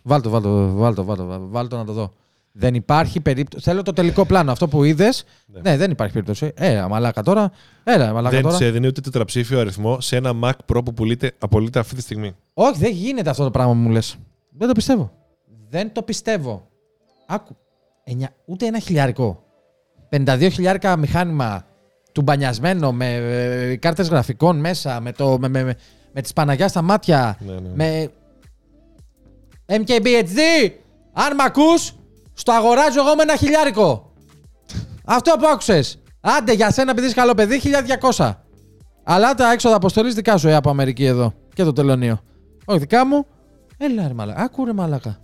[0.02, 2.12] Βάλτο, βάλτο, βάλτο, βάλτο, βάλτο να το δω.
[2.58, 3.64] Δεν υπάρχει περίπτωση.
[3.64, 4.52] Θέλω το τελικό πλάνο.
[4.52, 5.24] Αυτό που είδες.
[5.46, 5.60] Ναι.
[5.70, 5.76] Ναι.
[5.76, 6.52] δεν υπάρχει περίπτωση.
[6.54, 7.50] Ε, αμαλάκα τώρα.
[7.84, 8.56] Έλα, αμαλάκα Δεν τώρα.
[8.56, 12.34] σε έδινε ούτε τετραψήφιο αριθμό σε ένα Mac Pro που πουλείται, απολύτω αυτή τη στιγμή.
[12.54, 14.16] Όχι, δεν γίνεται αυτό το πράγμα που μου λες.
[14.50, 15.12] Δεν το πιστεύω.
[15.68, 16.68] Δεν το πιστεύω.
[17.26, 17.56] Άκου.
[18.04, 19.42] Εννιά- ούτε ένα χιλιάρικο.
[20.10, 21.66] 52 χιλιάρικα μηχάνημα
[22.12, 25.74] του μπανιασμένο με ε, κάρτες γραφικών μέσα, με, το, με, με, με,
[26.12, 27.68] με τις Παναγιάς στα μάτια, Ναι, ναι.
[27.74, 28.10] με
[29.66, 30.70] MKBHD,
[31.12, 31.92] αν μ' ακούς,
[32.36, 34.12] στο αγοράζω εγώ με ένα χιλιάρικο.
[35.04, 36.02] Αυτό που άκουσες.
[36.20, 37.60] Άντε για σένα επειδή είσαι καλό παιδί,
[38.16, 38.32] 1200.
[39.04, 41.32] Αλλά τα έξοδα αποστολής δικά σου, ε, από Αμερική εδώ.
[41.54, 42.20] Και το τελωνίο.
[42.64, 43.26] Όχι δικά μου.
[43.78, 44.42] Έλα ρε μαλάκα.
[44.42, 45.18] Άκου ρε μαλάκα.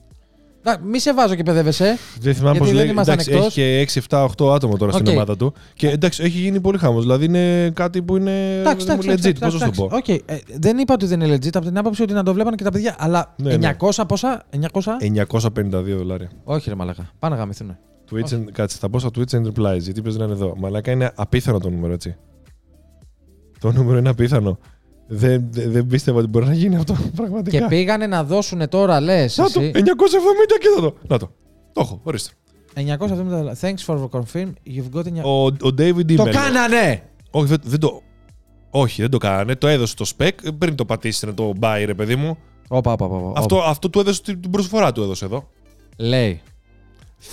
[0.64, 1.86] Να, μη σε βάζω και παιδεύεσαι.
[1.86, 1.96] ε.
[2.20, 2.90] Δεν θυμάμαι Γιατί πώς δεν λέει.
[2.92, 3.46] ήμασταν Εντάξει, εκτός.
[3.56, 5.12] έχει και 6, 7, 8 άτομα τώρα στην Οκ.
[5.12, 5.52] ομάδα του.
[5.74, 7.00] Και εντάξει, έχει γίνει πολύ χαμό.
[7.00, 9.08] Δηλαδή είναι κάτι που είναι Εντάξει, εντάξει.
[9.08, 9.12] legit.
[9.12, 9.80] εντάξει, Πώς να σου το εντάξει.
[9.80, 9.96] πω.
[9.96, 12.56] Οκ, ε, δεν είπα ότι δεν είναι legit από την άποψη ότι να το βλέπανε
[12.56, 12.94] και τα παιδιά.
[12.98, 13.76] Αλλά Ναι, ναι.
[13.80, 14.98] 900 πόσα, 900.
[15.00, 16.30] 952 δολάρια.
[16.44, 17.10] Όχι ρε μαλάκα.
[17.18, 17.76] Πάνε να γαμηθούν.
[18.12, 20.54] Tweets and, κάτσε, θα πω στο Tweets and replies, γιατί πες να είναι εδώ.
[20.58, 22.16] Μαλάκα είναι απίθανο το νούμερο, έτσι.
[23.60, 24.58] Το νούμερο είναι απίθανο.
[25.14, 27.58] Δεν, δεν, δεν πίστευα ότι μπορεί να γίνει αυτό, πραγματικά.
[27.58, 29.36] Και πήγανε να δώσουν τώρα, λες.
[29.36, 29.72] Να το, 970
[30.60, 30.94] και θα το.
[31.08, 31.30] Να το.
[31.72, 32.32] Το έχω, ορίστε.
[32.74, 33.56] 970 δολάρια.
[33.60, 34.52] Thanks for confirm.
[34.66, 35.22] You've got 900.
[35.24, 36.30] Ο, ο David Το Immel.
[36.30, 37.02] κάνανε!
[37.30, 38.02] Όχι, δεν, δεν το...
[38.70, 39.54] Όχι, δεν το κάνανε.
[39.54, 42.38] Το έδωσε το spec πριν το πατήσει να το buy, ρε παιδί μου.
[42.68, 43.40] Όπα, όπα, όπα.
[43.40, 45.48] Αυτό, αυτό του έδωσε την την προσφορά του έδωσε εδώ.
[45.96, 46.40] Λέει.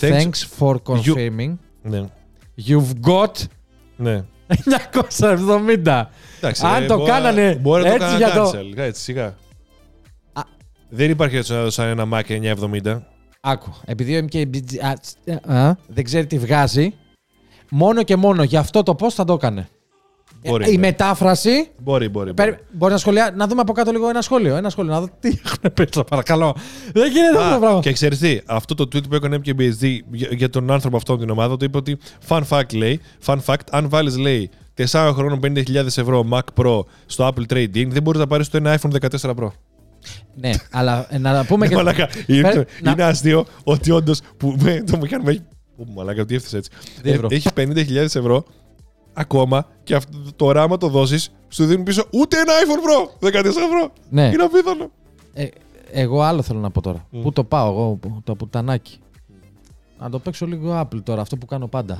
[0.00, 0.10] Thanks.
[0.10, 1.54] Thanks for confirming.
[1.82, 2.04] Ναι.
[2.66, 3.44] You've got
[3.96, 4.24] ναι.
[4.54, 6.02] 970.
[6.38, 9.02] Εντάξει, Αν ε, το μπορεί- κάνανε μπορεί να το έτσι κάνανε για το- cancel, Έτσι,
[9.02, 9.24] σιγά.
[10.32, 10.42] Α.
[10.88, 13.02] Δεν υπάρχει έτσι να έδωσαν ένα Mac 970.
[13.40, 13.72] Άκου.
[13.84, 15.16] Επειδή ο MKBG α, τς,
[15.50, 16.94] α, δεν ξέρει τι βγάζει,
[17.70, 19.68] μόνο και μόνο για αυτό το πώ θα το έκανε.
[20.46, 20.78] Μπορεί, Ε, η ναι.
[20.78, 21.68] μετάφραση.
[21.82, 22.34] Μπορεί, μπορεί.
[22.34, 22.64] Περι- μπορεί.
[22.72, 23.32] Μπορεί να σχολιάσει.
[23.36, 24.56] Να δούμε από κάτω λίγο ένα σχόλιο.
[24.56, 24.92] Ένα σχόλιο.
[24.92, 26.54] Να δω τι έχουν πει, στο παρακαλώ.
[26.92, 27.80] Δεν γίνεται αυτό το Α, πράγμα.
[27.80, 31.30] και ξέρεις τι, αυτό το tweet που έκανε MKBHD για, για τον άνθρωπο αυτόν την
[31.30, 31.98] ομάδα του είπε ότι
[32.28, 34.50] fun fact λέει, fun fact, αν βάλεις λέει
[34.90, 38.78] 4 χρόνων 50.000 ευρώ Mac Pro στο Apple Trade-in, δεν μπορείς να πάρεις το ένα
[38.80, 39.48] iPhone 14 Pro.
[40.34, 41.76] Ναι, αλλά ε, να πούμε Ναι, και.
[41.76, 45.42] μαλάκα, είναι, Φέρ- να- είναι αστείο ότι όντως που με, το μηχάνημα έχει.
[45.76, 46.70] Ω, μαλάκα, τι έφτασε έτσι.
[47.02, 47.28] Δύο ευρώ.
[47.30, 48.44] Ε, έχει 50.000 ευρώ
[49.20, 52.86] ακόμα και αυτό, τώρα άμα το δώσεις, σου δίνουν πίσω ούτε ένα iPhone
[53.24, 53.92] Pro 14 ευρώ.
[54.10, 54.26] Ναι.
[54.32, 54.90] Είναι απίθανο.
[55.34, 55.46] Ε,
[55.92, 57.06] εγώ άλλο θέλω να πω τώρα.
[57.10, 57.20] Μμ.
[57.22, 58.98] Πού το πάω εγώ, που- το πουτανάκι.
[59.98, 61.98] Να το παίξω λίγο Apple τώρα, αυτό που κάνω πάντα.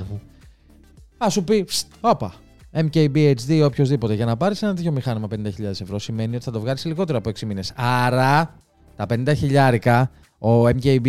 [1.19, 2.35] Α σου πει, «Ψτ, όπα.
[2.75, 4.15] MKBHD, οποιοδήποτε.
[4.15, 7.19] Για να πάρεις ένα τέτοιο μηχάνημα 50.000 ευρώ σημαίνει ότι θα το βγάλεις σε λιγότερο
[7.19, 7.73] από 6 μήνες.
[7.77, 8.55] Άρα
[8.97, 11.07] τα 50 χιλιάρικα, ο MKB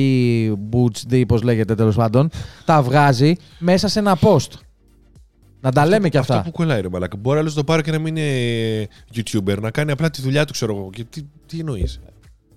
[0.72, 2.30] Boots, πώς λέγεται τέλος πάντων,
[2.66, 4.48] τα βγάζει μέσα σε ένα post.
[5.62, 6.38] Να τα λέμε κι αυτά.
[6.38, 7.18] Αυτό που κολλάει ρε μαλάκα.
[7.18, 10.46] Μπορεί άλλος να το πάρει και να μην είναι YouTuber, να κάνει απλά τη δουλειά
[10.46, 10.90] του, ξέρω εγώ.
[10.90, 12.00] Και τι, τι εννοείς;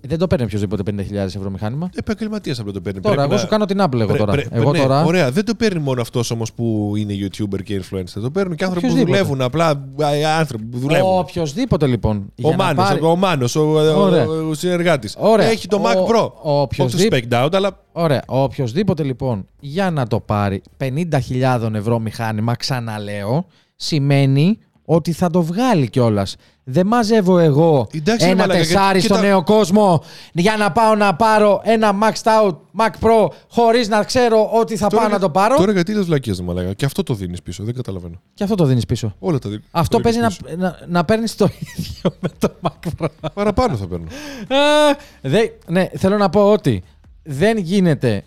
[0.07, 1.89] Δεν το παίρνει οποιοδήποτε 50.000 ευρώ μηχάνημα.
[1.95, 2.99] Επαγγελματίας απλά το παίρνει.
[3.01, 4.31] Τώρα, Πρέπει εγώ να- σου κάνω την Apple εγώ Πρέ- τώρα.
[4.31, 5.03] πρέ- εγώ ναι, τώρα.
[5.03, 8.21] Ωραία, δεν το παίρνει μόνο αυτός όμως που είναι YouTuber και influencer.
[8.21, 9.17] Το παίρνουν και άνθρωποι που Οποιοςδήποτε.
[9.23, 9.41] δουλεύουν.
[9.41, 11.17] Απλά α, άνθρωποι που δουλεύουν.
[11.17, 12.17] Οποιοδήποτε λοιπόν.
[12.17, 14.27] Ο για να Μάνος, πάρει- ο Μάνος, ο, ο, Ωραία.
[14.27, 15.15] ο, ο συνεργάτης.
[15.19, 15.47] Ωραία.
[15.47, 16.29] Έχει το Ο- Mac Pro.
[16.43, 18.23] ο Όχι το οποιοσδήποτε- spec out, αλλά Ωραία.
[18.27, 25.89] Οποιοδήποτε λοιπόν για να το πάρει 50.000 ευρώ μηχάνημα, ξαναλέω, σημαίνει ότι θα το βγάλει
[25.89, 26.35] κιόλας.
[26.67, 30.95] Δεν μαζεύω εγώ Εντάξει, ρε ένα μαλάκα, τεσάρι κοίτα- στο νέο κόσμο για να πάω
[30.95, 35.29] να πάρω ένα maxed out Mac Pro χωρίς να ξέρω ότι θα πάω να το
[35.29, 35.55] πάρω.
[35.55, 36.73] Τώρα γιατί λες βλακίες, μαλάκα.
[36.73, 38.21] Και αυτό το δίνεις πίσω, δεν καταλαβαίνω.
[38.33, 39.15] Και αυτό το δίνεις πίσω.
[39.19, 39.65] Όλα τα δίνεις.
[39.71, 40.57] Αυτό το παίζει δίνεις να, πίσω.
[40.59, 43.07] να, να παίρνεις το ίδιο με το Mac Pro.
[43.33, 44.05] Παραπάνω θα παίρνω.
[44.47, 46.83] Ε, δε- ναι, θέλω να πω ότι
[47.23, 48.23] δεν γίνεται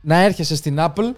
[0.00, 1.12] να έρχεσαι στην Apple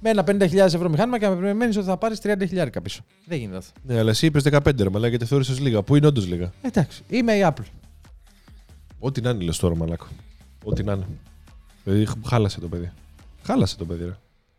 [0.00, 3.02] με ένα 50.000 ευρώ μηχάνημα και να περιμένει ότι θα πάρεις 30.000 πίσω.
[3.26, 3.80] Δεν γίνεται αυτό.
[3.82, 5.82] Ναι, αλλά εσύ είπες 15 ρε μαλάκα γιατί θεώρησες λίγα.
[5.82, 7.64] Που είναι όντως λίγα; Εντάξει, είμαι η Apple.
[8.98, 10.06] Ό,τι να είναι λες τώρα μαλάκα.
[10.64, 11.06] Ό,τι να είναι.
[11.84, 12.92] Δηλαδή χάλασε το παιδί.
[13.42, 14.16] Χάλασε το παιδί ρε.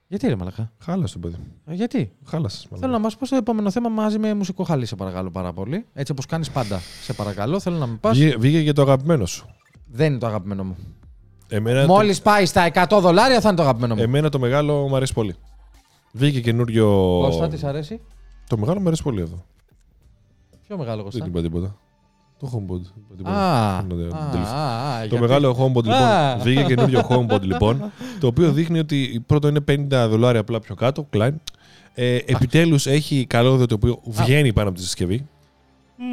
[0.08, 0.72] Γιατί ρε μαλακά.
[0.78, 1.36] Χάλασε το παιδί.
[1.66, 2.68] Ε, γιατί; Χάλασες.
[2.80, 5.86] Θέλω να μας πω στο επόμενο θέμα μαζί με μουσικό χαλί, σε παρακαλώ πάρα πολύ.
[5.94, 6.82] Έτσι όπως κάνεις πάντα.
[7.02, 8.18] Σε παρακαλώ, θέλω να με πας.
[8.18, 9.50] Βγήκε, βγήκε για το αγαπημένο σου.
[9.86, 10.76] Δεν είναι το αγαπημένο μου.
[11.54, 14.06] Εμένα, Μόλις πάει στα 100 δολάρια θα είναι το αγαπημένο το, μου.
[14.08, 15.36] εμένα το μεγάλο μου αρέσει πολύ.
[16.12, 17.20] Βγήκε καινούριο.
[17.24, 18.00] Κώστα, της αρέσει;
[18.50, 19.46] Το μεγάλο μου αρέσει πολύ εδώ.
[20.68, 21.76] Πιο μεγάλο Δεν Κώστα; είπα τίποτα.
[22.40, 22.80] Το HomePod.
[22.82, 23.36] είπα τίποτα.
[23.78, 24.52] Α, Δεν το- α, τελείωσε.
[24.54, 25.94] α, α, Το γιατί- μεγάλο HomePod λοιπόν.
[26.02, 26.38] Α.
[26.38, 27.92] Βγήκε καινούριο HomePod λοιπόν.
[28.20, 31.08] Το οποίο δείχνει ότι πρώτο είναι 50 δολάρια απλά πιο κάτω.
[31.14, 31.32] Klein.
[31.94, 35.28] Ε, Επιτέλους έχει καλώδιο το οποίο βγαίνει πάνω από τη συσκευή.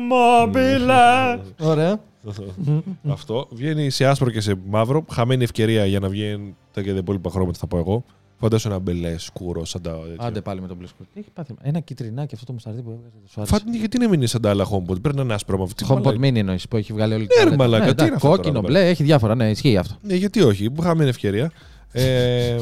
[0.09, 1.41] Μόμπιλα.
[1.61, 2.01] Ωραία.
[3.09, 3.49] Αυτό.
[3.51, 5.05] Βγαίνει σε άσπρο και σε μαύρο.
[5.13, 8.05] Χαμένη ευκαιρία για να βγαίνει τα και τα υπόλοιπα χρώματα, θα πω εγώ.
[8.41, 9.91] Φαντάσου ένα μπελέ σκούρο σαν τα.
[10.09, 10.27] τέτοια.
[10.27, 11.09] Άντε πάλι με τον μπλε σκούρο.
[11.15, 11.55] Τι έχει πάθει.
[11.63, 13.17] Ένα κυτρινάκι αυτό το μουσταρδί που έβγαζε.
[13.27, 13.55] Σου άρεσε.
[13.55, 15.85] Φάτε, γιατί να μην είναι σαν τα άλλα HomePod; Πρέπει να είναι άσπρο με αυτή
[15.85, 16.29] τη HomePod μαλάκα.
[16.29, 17.57] mini εννοείς που έχει βγάλει όλη Ναι, ρε palette.
[17.57, 19.35] μαλάκα, τι εντάξει, είναι αυτό Κόκκινο, τώρα, μπλε, έχει διάφορα.
[19.35, 19.95] Ναι, ισχύει αυτό.
[20.03, 20.69] Ναι, γιατί όχι.
[20.83, 21.53] Χαμένη ευκαιρία.
[21.93, 22.57] Ε,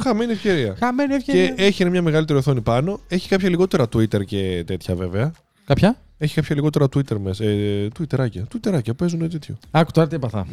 [0.00, 0.76] χαμένη ευκαιρία.
[0.78, 3.00] Χαμένη Και έχει μια μεγαλύτερη οθόνη πάνω.
[3.08, 5.32] Έχει κάποια λιγότερα Twitter και τέτοια βέβαια.
[5.70, 7.44] Κάποια; Έχει κάποια λιγότερα tweeter μέσα.
[7.44, 8.42] Ε, tweeter άκια.
[8.52, 9.58] Tweeter άκια παίζουν τέτοιο.
[9.70, 10.46] Άκου τώρα τι έπαθα.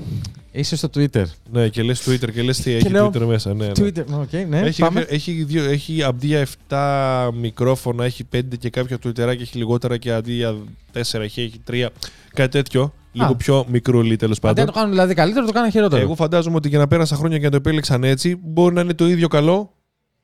[0.51, 1.23] Είσαι στο Twitter.
[1.51, 3.53] Ναι, και λες tweeter και λες τι έχει λέω, tweeter μέσα.
[3.53, 3.71] Ναι, ναι.
[3.75, 4.99] Tweeter, οκ, ναι, Έχει, πάμε.
[4.99, 9.57] κάποια- έχει, δύο, έχει αντί για 7 μικρόφωνα, έχει 5 και κάποια tweeter άκια έχει
[9.57, 10.55] λιγότερα και αντί για
[10.93, 11.89] 4 έχει, έχει 3.
[12.33, 12.93] Κάτι τέτοιο.
[13.11, 14.65] Λίγο πιο μικρούλι τέλος Αντί πάντων.
[14.65, 16.01] να το κάνουν δηλαδή καλύτερο, το κάνουν χειρότερο.
[16.01, 18.93] Εγώ φαντάζομαι ότι για να πέρασαν χρόνια και να το επέλεξαν έτσι, μπορεί να είναι
[18.93, 19.71] το ίδιο καλό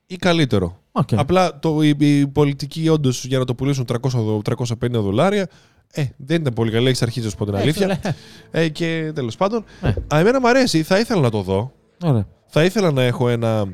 [0.06, 0.78] ή καλύτερο.
[0.92, 1.10] Οκ.
[1.16, 5.48] Απλά το, η, η πολιτική όντως για να το πουλήσουν 300, δο- 350 δολάρια.
[5.92, 7.88] Ε, δεν ήταν πολύ καλή, έχεις αρχίσει να σου πω την Ε, αλήθεια.
[8.02, 8.14] φίλε.
[8.52, 9.64] Ε, και τέλος πάντων.
[9.82, 9.88] Ε.
[10.16, 11.72] Α, εμένα μου αρέσει, θα ήθελα να το δω.
[12.04, 12.28] Ωραία.
[12.48, 13.66] Θα ήθελα να έχω ένα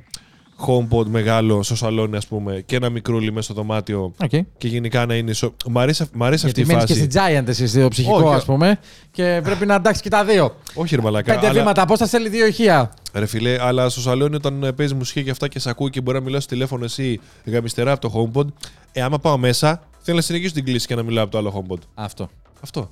[0.68, 4.30] HomePod μεγάλο στο σαλόνι, ας πούμε, και ένα μικρούλι μέσα στο δωμάτιο Οκ.
[4.58, 5.34] και γενικά να είναι.
[5.34, 5.54] Σο...
[5.70, 7.12] Μ' αρέσει, μ' αρέσει αυτή Γιατί η μένεις και φάση.
[7.12, 8.34] στην Giant εσύ στο ψυχικό, Όχι.
[8.36, 8.80] ας πούμε.
[9.12, 10.56] Και πρέπει να εντάξει και τα δύο.
[10.74, 11.34] Όχι, ρε Μαλακά.
[11.34, 14.72] Πέντε αλλά- βήματα, πώς θα στέλνει δύο ηχεία; Ρε φιλέ, αλλά στο σαλόνι όταν ε,
[14.72, 17.92] παίζεις μουσική και αυτά και σε ακούει και μπορεί να μιλάς στο τηλέφωνο εσύ γαμιστερά
[17.92, 18.46] από το HomePod,
[18.92, 21.66] ε, άμα πάω μέσα, θέλω να συνεχίσω την κλίση και να μιλάω από το άλλο
[21.70, 21.80] HomePod.
[21.94, 22.30] Αυτό.
[22.64, 22.92] Αυτό.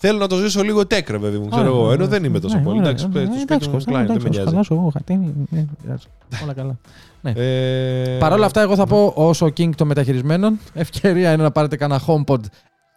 [0.00, 1.92] Θέλω να το ζήσω λίγο τέκ, ρε παιδί μου, ξέρω εγώ.
[1.92, 2.78] Ενώ δεν είμαι τόσο Ναι, πολύ.
[2.78, 4.50] ωραία, Εντάξει, ωραία, στο ναι, σπίτι εντάξει, μου Κώστα, κλάει, δεν με εντάξει, νοιάζει.
[4.50, 6.06] χαλάσω εγώ, χατίνι, ναι, πειράζει.
[6.42, 6.76] Όλα καλά.
[7.22, 11.76] Ε, Παρ' όλα αυτά, εγώ θα πω όσο King των μεταχειρισμένων, ευκαιρία είναι να πάρετε
[11.76, 12.38] κανένα HomePod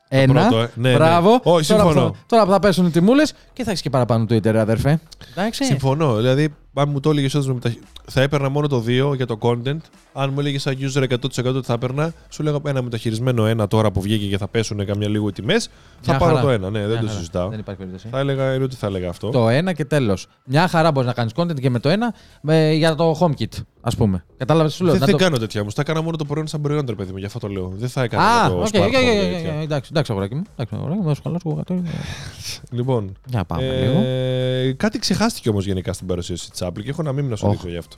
[0.07, 0.33] ένα.
[0.47, 0.69] πρώτο, ε.
[0.75, 0.95] Ναι, ναι.
[0.95, 1.39] Μπράβο.
[1.43, 2.07] Όχι, τώρα, που συμφωνώ.
[2.11, 4.99] θα, τώρα που θα πέσουν οι τιμούλες και θα έχεις και παραπάνω Twitter, αδερφέ.
[5.31, 5.63] Εντάξει.
[5.65, 6.15] Συμφωνώ.
[6.15, 7.73] Δηλαδή, αν μου το έλεγε όντω μεταχ...
[8.07, 9.77] θα έπαιρνα μόνο το 2 για το content.
[10.13, 13.91] Αν μου έλεγες σαν user 100% ότι θα έπαιρνα, σου λέγα ένα μεταχειρισμένο ένα τώρα
[13.91, 15.69] που βγήκε και θα πέσουν καμιά λίγο οι τιμές.
[16.01, 16.45] Θα Μια πάρω χαρά.
[16.45, 16.69] το ένα.
[16.69, 17.17] Ναι, δεν Μια το χαρά.
[17.17, 17.49] συζητάω.
[17.49, 18.07] Δεν υπάρχει περίπτωση.
[18.11, 19.29] Θα έλεγα είναι ότι θα έλεγα αυτό.
[19.29, 20.27] Το ένα και τέλος.
[20.45, 23.95] Μια χαρά μπορείς να κάνεις content και με το ένα με, για το HomeKit, ας
[23.95, 24.25] πούμε.
[24.37, 24.91] Κατάλαβες, σου λέω.
[24.91, 25.17] Δεν να θα το...
[25.17, 25.73] κάνω τέτοια όμως.
[25.73, 27.17] Θα έκανα μόνο το προϊόν σαν προϊόν, ρε παιδί μου.
[27.17, 27.71] Γι' αυτό το λέω.
[27.75, 29.55] Δεν θα έκανα Α, το οκ, smart home οκ, οκ, και οκ, τέτοια.
[29.57, 30.43] οκ, εντάξει, εντάξει, αγοράκι μου.
[30.51, 31.81] Εντάξει, αγοράκι μου, θα σου χαλάσω εγώ κατώ.
[32.77, 33.17] Λοιπόν.
[33.27, 34.01] Για πάμε λίγο.
[34.05, 37.47] Ε, κάτι ξεχάστηκε όμως γενικά στην παρουσίαση της Apple και έχω να μην να σου
[37.47, 37.51] Οχ.
[37.51, 37.97] δείξω γι' αυτό.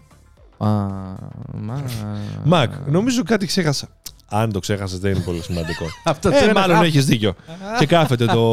[0.57, 0.67] Α,
[1.53, 1.83] μα...
[2.51, 3.87] Mac, νομίζω κάτι ξέχασα.
[4.35, 5.85] Αν το ξέχασες, δεν είναι πολύ σημαντικό.
[6.03, 6.85] Αυτό τι ε, είναι μάλλον αυτό.
[6.85, 7.33] έχεις δίκιο.
[7.79, 8.51] και κάθεται το,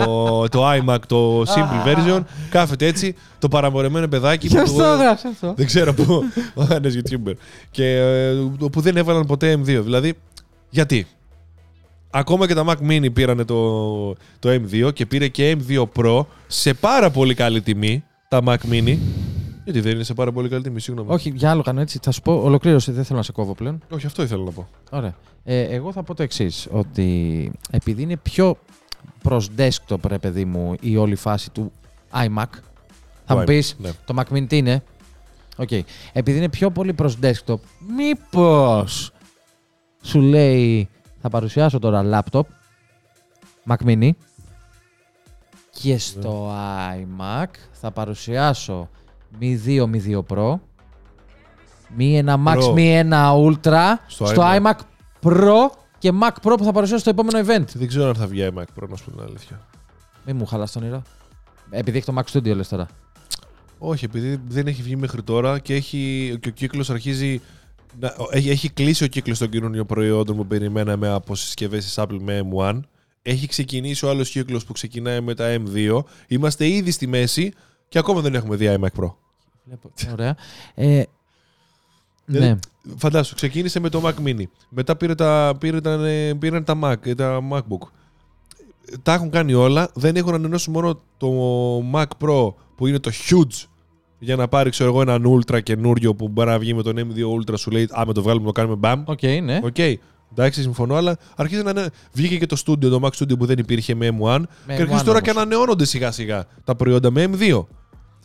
[0.49, 5.55] το iMac, το simple version, κάθεται έτσι, το παραμορεμένο παιδάκι που, Ποιος το έγραψε αυτό.
[5.57, 6.25] δεν ξέρω πού,
[6.61, 7.33] ο ένας YouTuber.
[7.71, 8.35] Και ε,
[8.73, 9.65] που δεν έβαλαν ποτέ M2.
[9.65, 10.15] Δηλαδή,
[10.71, 11.07] γιατί;
[12.13, 16.75] Ακόμα και τα Mac Mini πήραν το, το M2 και πήρε και M2 Pro σε
[16.75, 18.97] πάρα πολύ καλή τιμή τα Mac Mini.
[19.71, 21.13] Γιατί δεν είναι σε πάρα πολύ καλή τιμή, συγγνώμη.
[21.13, 21.99] Όχι, για άλλο κάνω έτσι.
[22.03, 23.83] Θα σου πω, ολοκλήρωση, δεν θέλω να σε κόβω πλέον.
[23.91, 24.69] Όχι, αυτό ήθελα να πω.
[24.91, 25.15] Ωραία.
[25.45, 28.57] Ε, εγώ θα πω το εξής, ότι επειδή είναι πιο
[29.23, 31.73] προς desktop, ρε παιδί μου, η όλη φάση του
[32.15, 32.45] iMac,
[33.25, 33.91] θα Το μου iMac, πει ναι.
[34.05, 34.83] το Mac Mini τι είναι;
[35.57, 35.71] Οκ.
[36.13, 37.59] Επειδή είναι πιο πολύ προς desktop,
[37.97, 39.13] μήπως
[40.03, 40.89] σου λέει
[41.21, 42.43] θα παρουσιάσω τώρα laptop
[43.69, 44.11] Mac Mini
[45.71, 46.53] και στο
[46.95, 48.89] iMac θα παρουσιάσω
[49.39, 50.59] Mi 2, Mi 2 Pro
[51.97, 52.75] Mi 1 Max, Pro.
[52.75, 54.61] Mi 1 Ultra Στο στο, iMac.
[54.61, 54.75] iMac.
[55.23, 57.65] Pro και Mac Pro που θα παρουσιάσω στο επόμενο event.
[57.75, 59.61] Δεν ξέρω αν θα βγει iMac Pro, να σου πω την αλήθεια.
[60.27, 61.03] Μην μου χαλάς τον ήρω.
[61.71, 62.87] Επειδή έχει το Mac Studio λες τώρα.
[63.79, 67.41] Όχι, επειδή δεν έχει βγει μέχρι τώρα και, έχει, και ο κύκλος αρχίζει.
[68.01, 72.19] Να, έχει, έχει κλείσει ο κύκλος των καινούριων προϊόντων που περιμέναμε από συσκευές της Apple
[72.21, 72.81] με M1.
[73.23, 76.01] Έχει ξεκινήσει ο άλλος κύκλος που ξεκινάει με τα M2.
[76.29, 77.53] Είμαστε ήδη στη μέση
[77.89, 79.15] και ακόμα δεν έχουμε δει iMac Pro.
[79.71, 79.91] Βλέπω.
[80.13, 80.37] Ωραία.
[80.75, 81.05] Ε, ναι.
[82.25, 82.59] Δηλαδή,
[82.97, 84.43] Φαντάσου, ξεκίνησε με το Mac Mini.
[84.69, 87.89] Μετά πήρε τα, πήρε τα, ε, πήραν τα Mac, τα MacBook.
[89.03, 89.91] Τα έχουν κάνει όλα.
[89.95, 91.31] Δεν έχουν ανανεώσει μόνο το
[91.93, 93.67] Mac Pro που είναι το huge
[94.19, 97.41] για να πάρει ξέρω εγώ έναν Ultra καινούριο που μπορεί να βγει με τον M2
[97.41, 99.03] Ultra σου λέει Άμα το βγάλουμε το κάνουμε μπαμ.
[99.07, 99.61] Οκ, ναι.
[99.63, 99.79] Οκ.
[100.33, 101.87] Εντάξει, συμφωνώ, αλλά αρχίζει να είναι.
[102.13, 105.01] Βγήκε και το Studio, το Mac Studio που δεν υπήρχε με M1 Με και αρχίζει
[105.01, 105.43] M1 τώρα και όμως.
[105.43, 107.65] ανανεώνονται σιγά σιγά τα προϊόντα με M2.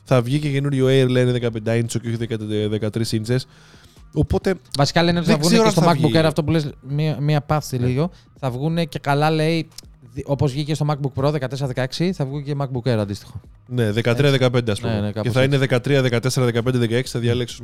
[0.07, 3.37] Θα βγει και καινούριο Air, λένε 15 inch και όχι 13 inches.
[4.13, 6.19] Οπότε Βασικά λένε ότι Δεν θα βγουν ξέρω και αν στο θα MacBook βγει.
[6.19, 8.11] Air αυτό που λες μία, μία παύση λίγο.
[8.39, 9.67] Θα βγουν και καλά λέει,
[10.13, 13.41] δι- όπως βγήκε στο MacBook Pro 14-16, θα βγουν και MacBook Air αντίστοιχο.
[13.67, 14.93] Ναι, 13-15 ας πούμε.
[14.93, 17.63] Ναι, ναι, και κάπως θα είναι 13, 14, 15, 16 θα διαλέξει.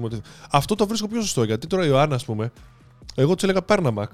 [0.52, 2.52] Αυτό το βρίσκω πιο σωστό γιατί τώρα η Ιωάννα, ας πούμε,
[3.16, 4.08] εγώ της έλεγα πάρε ένα Mac.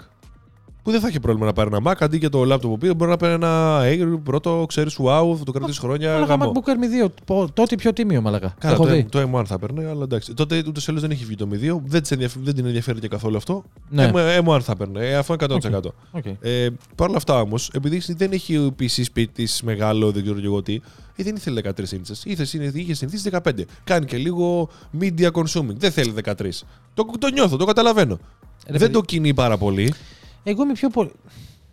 [0.87, 2.93] Που δεν θα έχει πρόβλημα να πάρει ένα Mac αντί για το laptop που πήρε.
[2.93, 6.13] Μπορεί να πάρει ένα Air πρώτο, ξέρεις, wow, θα το κρατήσει χρόνια.
[6.13, 6.51] Μαλάκα γαμώ.
[6.51, 7.09] MacBook Air M2.
[7.25, 8.55] Πο- Τότε πιο τίμιο, μαλάκα.
[8.59, 9.03] Καλά, Έχω το, δει.
[9.03, 10.33] το M1 θα παίρνει, αλλά εντάξει.
[10.33, 13.07] Τότε ούτε σε δεν έχει βγει το M2, δεν, της ενδιαφ- δεν την ενδιαφέρει και
[13.07, 13.63] καθόλου αυτό.
[13.89, 14.11] Ναι.
[14.13, 15.93] M- M1 θα παίρνει, ε, αυτό 100%.
[16.11, 16.25] Οκ.
[16.41, 20.39] Ε, Παρ' όλα αυτά όμως, επειδή δεν έχει ο PC σπίτι της μεγάλο, δεν ξέρω
[20.39, 20.79] και εγώ τι,
[21.15, 22.23] ε, δεν ήθελε 13 inches.
[22.23, 23.65] Είχε, συνηθίσει- είχε συνηθίσει 15.
[23.83, 24.69] Κάνει και λίγο
[25.01, 25.75] media consuming.
[25.77, 26.63] Δεν θέλει 13.
[26.93, 28.17] Το, το νιώθω, το καταλαβαίνω.
[28.65, 28.93] Ρε, δεν παιδί.
[28.93, 29.93] το κινεί πάρα πολύ.
[30.49, 31.11] Εγώ είμαι πιο πολύ.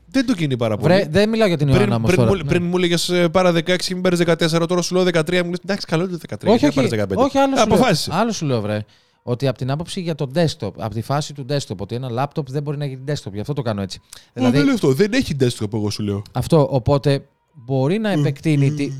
[0.06, 0.94] Δεν το κινεί πάρα πολύ.
[0.94, 2.30] Βρε, δεν μιλάω για την Ιωάννα πριν, όμως πριν, τώρα.
[2.30, 2.48] μου, Ναι.
[2.48, 5.58] πριν μου έλεγε πάρα 16 και μην πάρει 14, τώρα σου λέω 13, μου λες
[5.64, 6.48] εντάξει, καλό είναι το 13.
[6.48, 7.16] όχι, γιατί να όχι, πάρεις 15.
[7.24, 8.10] όχι άλλο, σου λέω, Αποφάσισε.
[8.14, 8.84] άλλο σου λέω, βρε.
[9.22, 12.46] Ότι από την άποψη για το desktop, από τη φάση του desktop, ότι ένα laptop
[12.46, 13.32] δεν μπορεί να γίνει desktop.
[13.32, 14.00] Γι' αυτό το κάνω έτσι.
[14.02, 14.92] Μα δηλαδή, δεν λέω αυτό.
[14.92, 16.22] Δεν έχει desktop, εγώ σου λέω.
[16.32, 16.68] αυτό.
[16.70, 18.70] Οπότε μπορεί να επεκτείνει.
[18.72, 18.90] τη...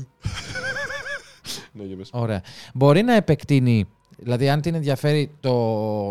[1.71, 2.09] Ναι, για πες.
[2.11, 2.41] Ωραία.
[2.73, 3.87] Μπορεί να επεκτείνει.
[4.17, 5.53] Δηλαδή, αν την ενδιαφέρει το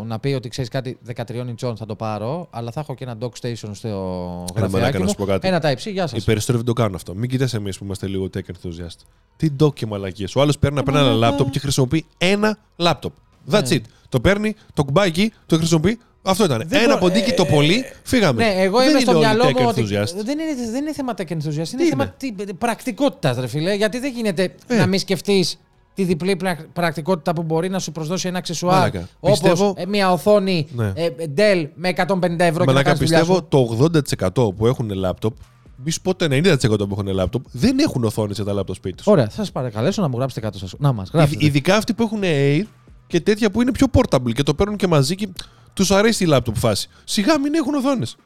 [0.06, 3.16] να πει ότι ξέρεις κάτι 13 inch θα το πάρω, αλλά θα έχω και ένα
[3.20, 5.08] dock station στο μαλάκα, γραφειάκι να μου.
[5.08, 5.48] σου πω κάτι.
[5.48, 6.18] Ένα Type-C, γεια σας.
[6.18, 7.14] Οι περισσότεροι δεν το κάνουν αυτό.
[7.14, 8.96] Μην κοιτάς εμείς που είμαστε λίγο tech enthusiast.
[9.36, 10.36] Τι ντοκ και μαλακίες.
[10.36, 13.12] Ο άλλος παίρνει να παίρνει ένα λάπτοπ και χρησιμοποιεί ένα λάπτοπ.
[13.50, 13.76] That's Ναι.
[13.76, 13.80] it.
[14.08, 15.98] Το παίρνει, το κουμπάει εκεί, το χρησιμοποιεί.
[16.26, 16.62] Αυτό ήταν.
[16.66, 18.44] Δεν ένα μπο- ποντίκι ε, το πολύ, φύγαμε.
[18.44, 20.14] Ναι, εγώ Δεν είμαι είναι στο όλοι μυαλό tech μου ότι enthusiast.
[20.24, 22.14] δεν είναι, δεν είναι θέμα tech enthusiast, είναι Τι θέμα
[22.58, 23.74] πρακτικότητας, ρε φίλε.
[23.74, 24.76] Γιατί δεν γίνεται Ε.
[24.76, 25.58] να μην σκεφτείς
[25.94, 29.08] τη διπλή πρακ- πρακτικότητα που μπορεί να σου προσδώσει ένα αξεσουάρ Μάλακα.
[29.20, 30.92] όπως Πιστεύω- μια οθόνη Ναι.
[30.94, 33.46] ε, Dell με 150 ευρώ και να Μαλάκα, κάνεις τη δουλειά πιστεύω σου.
[33.48, 35.36] το 80% που έχουν λάπτοπ,
[35.84, 38.96] μη σου πω το 90% που έχουν λάπτοπ, δεν έχουν οθόνη σε τα λάπτοπ σπίτι
[38.96, 39.06] τους.
[39.06, 40.74] Ωραία, θα σας παρακαλέσω να μου γράψετε κάτω σας.
[40.78, 41.44] Να μας γράψετε.
[41.44, 42.62] Ειδικά αυτοί που έχουν Air
[43.06, 45.28] και τέτοια που είναι πιο portable και το παίρνουν και μαζί και
[45.72, 46.88] τους αρέσει η λάπτοπ φάση.
[47.04, 48.16] Σιγά μην έχουν οθόνες.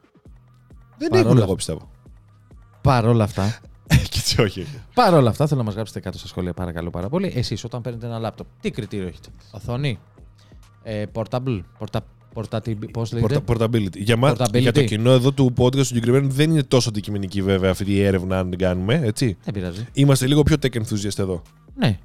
[0.98, 1.44] Δεν Παρόλα έχουν, αυτά.
[1.44, 1.90] εγώ πιστεύω.
[2.81, 3.59] Παρ' όλα αυτά,
[4.35, 4.67] Και έτσι όχι.
[4.95, 7.33] παρ' όλα αυτά, θέλω να μας γράψετε κάτω στα σχόλια, παρακαλώ πάρα πολύ.
[7.37, 9.99] Εσείς, όταν παίρνετε ένα λάπτοπ, τι κριτήριο έχετε; Οθόνη.
[10.83, 11.61] Ε, portable.
[11.79, 11.99] Porta,
[12.35, 12.91] portable.
[12.93, 13.97] Πώς λέγεται; Porta- Portability.
[13.97, 14.61] Για, μα, Portability.
[14.61, 18.38] για το κοινό εδώ του podcast συγκεκριμένου δεν είναι τόσο αντικειμενική βέβαια αυτή η έρευνα
[18.38, 19.37] αν την κάνουμε, έτσι.
[19.45, 19.87] Δεν πειράζει.
[19.93, 21.43] Είμαστε λίγο πιο tech enthusiast εδώ.
[21.77, 21.99] Ναι.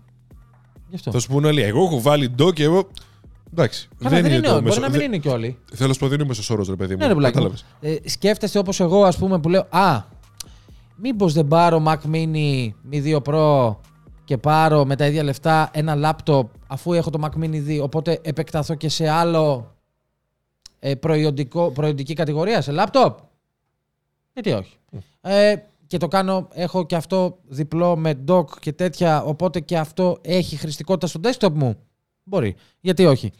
[0.90, 1.12] Γι' αυτό.
[1.12, 2.88] Θα σου πούνε όλοι, εγώ έχω βάλει ντο και εγώ.
[3.52, 3.90] Εντάξει.
[4.04, 4.62] Καλά, δεν είναι, το όλοι.
[4.62, 5.58] Μπορεί μέσο- να μην δεν- είναι και όλοι.
[5.74, 7.00] Θέλω να σου πω, δεν είναι μέσος όρος, ρε παιδί μου.
[7.00, 7.44] Ναι, ρε πουλάκι μου.
[7.44, 8.00] Κατάλαβες.
[8.04, 10.04] Ε, σκέφτεστε όπως εγώ, ας πούμε, που λέω Α,
[10.95, 13.75] μήπως δεν πάρω Mac Mini Mi 2 Pro
[14.23, 17.79] και πάρω με τα ίδια λεφτά ένα laptop αφού έχω το Mac Mini 2.
[17.82, 19.75] Οπότε επεκταθώ και σε άλλο
[20.79, 23.15] ε, προϊόντικο, προϊόντική κατηγορία, σε laptop;
[24.34, 24.77] Γιατί όχι.
[25.21, 25.56] Ε,
[25.88, 30.56] και το κάνω, έχω και αυτό διπλό με dock και τέτοια, οπότε και αυτό έχει
[30.56, 31.75] χρηστικότητα στο desktop μου;
[32.23, 32.56] Μπορεί.
[32.79, 33.32] Γιατί όχι;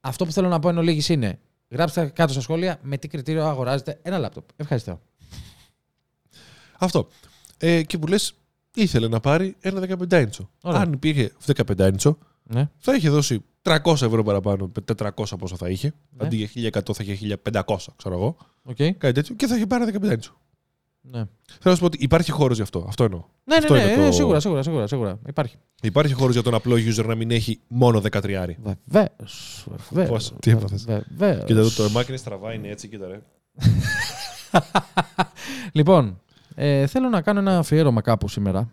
[0.00, 3.44] Αυτό που θέλω να πω εν ολίγοις είναι, γράψτε κάτω στα σχόλια με τι κριτήριο
[3.44, 4.44] αγοράζετε ένα λάπτοπ.
[4.56, 5.00] Ευχαριστώ.
[6.84, 7.08] Αυτό.
[7.58, 8.34] Ε, και που λες,
[8.74, 10.46] ήθελε να πάρει ένα 15 inch.
[10.62, 10.80] Ωραία.
[10.80, 11.32] Αν υπήρχε
[11.66, 12.68] 15 inch, Ναι.
[12.78, 15.94] θα είχε δώσει 300 ευρώ παραπάνω, 400 πόσο θα είχε.
[16.10, 16.26] Ναι.
[16.26, 18.36] Αντί για 1100 θα είχε 1500, ξέρω εγώ.
[18.62, 18.76] Οκ.
[18.76, 20.28] Κάτι τέτοιο και θα είχε πάρει ένα 15 inch.
[21.06, 21.18] Ναι.
[21.18, 22.84] Θέλω να σου πω ότι υπάρχει χώρος γι' αυτό.
[22.88, 23.24] Αυτό εννοώ.
[23.44, 25.18] Ναι, Αυτό ναι, ναι, είναι ναι, το- σίγουρα, σίγουρα, σίγουρα, σίγουρα.
[25.26, 25.56] Υπάρχει.
[25.82, 28.56] Υπάρχει χώρος για τον απλό user να μην έχει μόνο 13.
[28.84, 29.66] Βεβαίως.
[29.90, 30.08] Βεβαίως.
[30.08, 31.44] Πώς, τι έπαθες; Βεβαίως.
[31.44, 33.20] Κοίτα εδώ το μάκι είναι στραβά, είναι έτσι, κοίτα ρε.
[35.72, 36.20] Λοιπόν,
[36.54, 38.70] ε, θέλω να κάνω ένα αφιέρωμα κάπου σήμερα.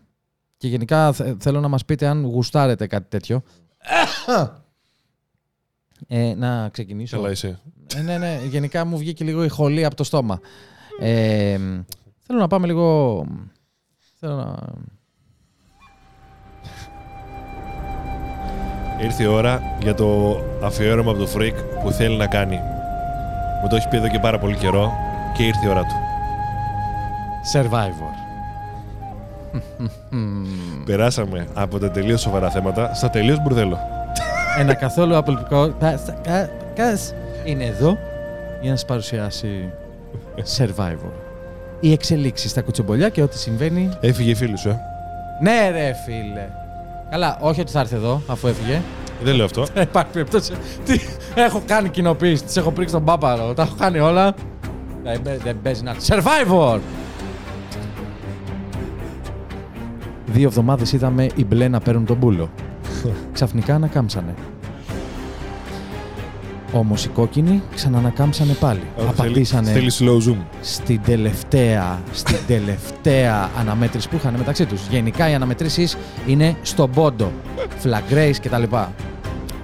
[0.58, 3.42] Και γενικά θε- θέλω να μας πείτε αν γουστάρετε κάτι τέτοιο.
[6.08, 7.16] Ε, να ξεκινήσω.
[7.18, 7.60] Καλά είσαι.
[7.96, 10.40] Ε, ναι, ναι, γενικά μου βγήκε λίγο η χολή από το στόμα.
[11.00, 11.58] Ε,
[12.20, 13.26] θέλω να πάμε λίγο...
[14.20, 14.56] Θέλω να...
[19.04, 22.56] Ήρθε η ώρα για το αφιέρωμα από το Freak που θέλει να κάνει.
[23.62, 24.92] Μου το έχεις πει εδώ και πάρα πολύ καιρό
[25.38, 25.96] και ήρθε η ώρα του.
[27.54, 28.14] Survivor.
[30.86, 33.78] Περάσαμε από τα τελείως σοβαρά θέματα στα τελείως μπουρδέλο.
[34.58, 35.74] Ένα καθόλου απολυπικό
[36.76, 37.98] κας είναι εδώ
[38.62, 39.70] για να σας παρουσιάσει
[40.58, 41.12] Survivor.
[41.80, 43.90] Οι εξελίξεις στα κουτσομπολιά και ό,τι συμβαίνει.
[44.00, 44.80] Έφυγε η φίλη σου, ε.
[45.42, 46.48] Ναι ρε φίλε.
[47.10, 48.82] Καλά, όχι ότι θα έρθει εδώ αφού έφυγε.
[49.24, 49.64] Δεν λέω αυτό.
[49.74, 50.54] Δεν υπάρχει περίπτωση.
[50.86, 51.00] Τι,
[51.36, 54.34] έχω κάνει κοινοποίηση, τις έχω πρίξει τον πάπαρο, τα έχω κάνει όλα.
[55.04, 55.94] Δεν, παί- δεν παίζει να...
[56.08, 56.80] Survivor!
[60.32, 62.50] Δύο εβδομάδες είδαμε οι μπλε να παίρνουν τον μπούλο.
[63.34, 64.34] Ξαφνικά ανακάμψανε.
[66.74, 68.82] Όμως οι κόκκινοι ξανανακάμψανε πάλι.
[69.08, 70.38] Απαντήσανε Θέλει slow zoom.
[70.62, 74.88] στην τελευταία, στην τελευταία αναμέτρηση που είχαν μεταξύ τους.
[74.88, 77.32] Γενικά οι αναμετρήσεις είναι στον πόντο,
[77.84, 78.64] flag race κτλ.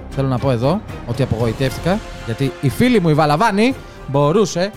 [0.10, 3.74] Θέλω να πω εδώ ότι απογοητεύτηκα γιατί η φίλη μου η Βαλαβάνη
[4.08, 4.72] μπορούσε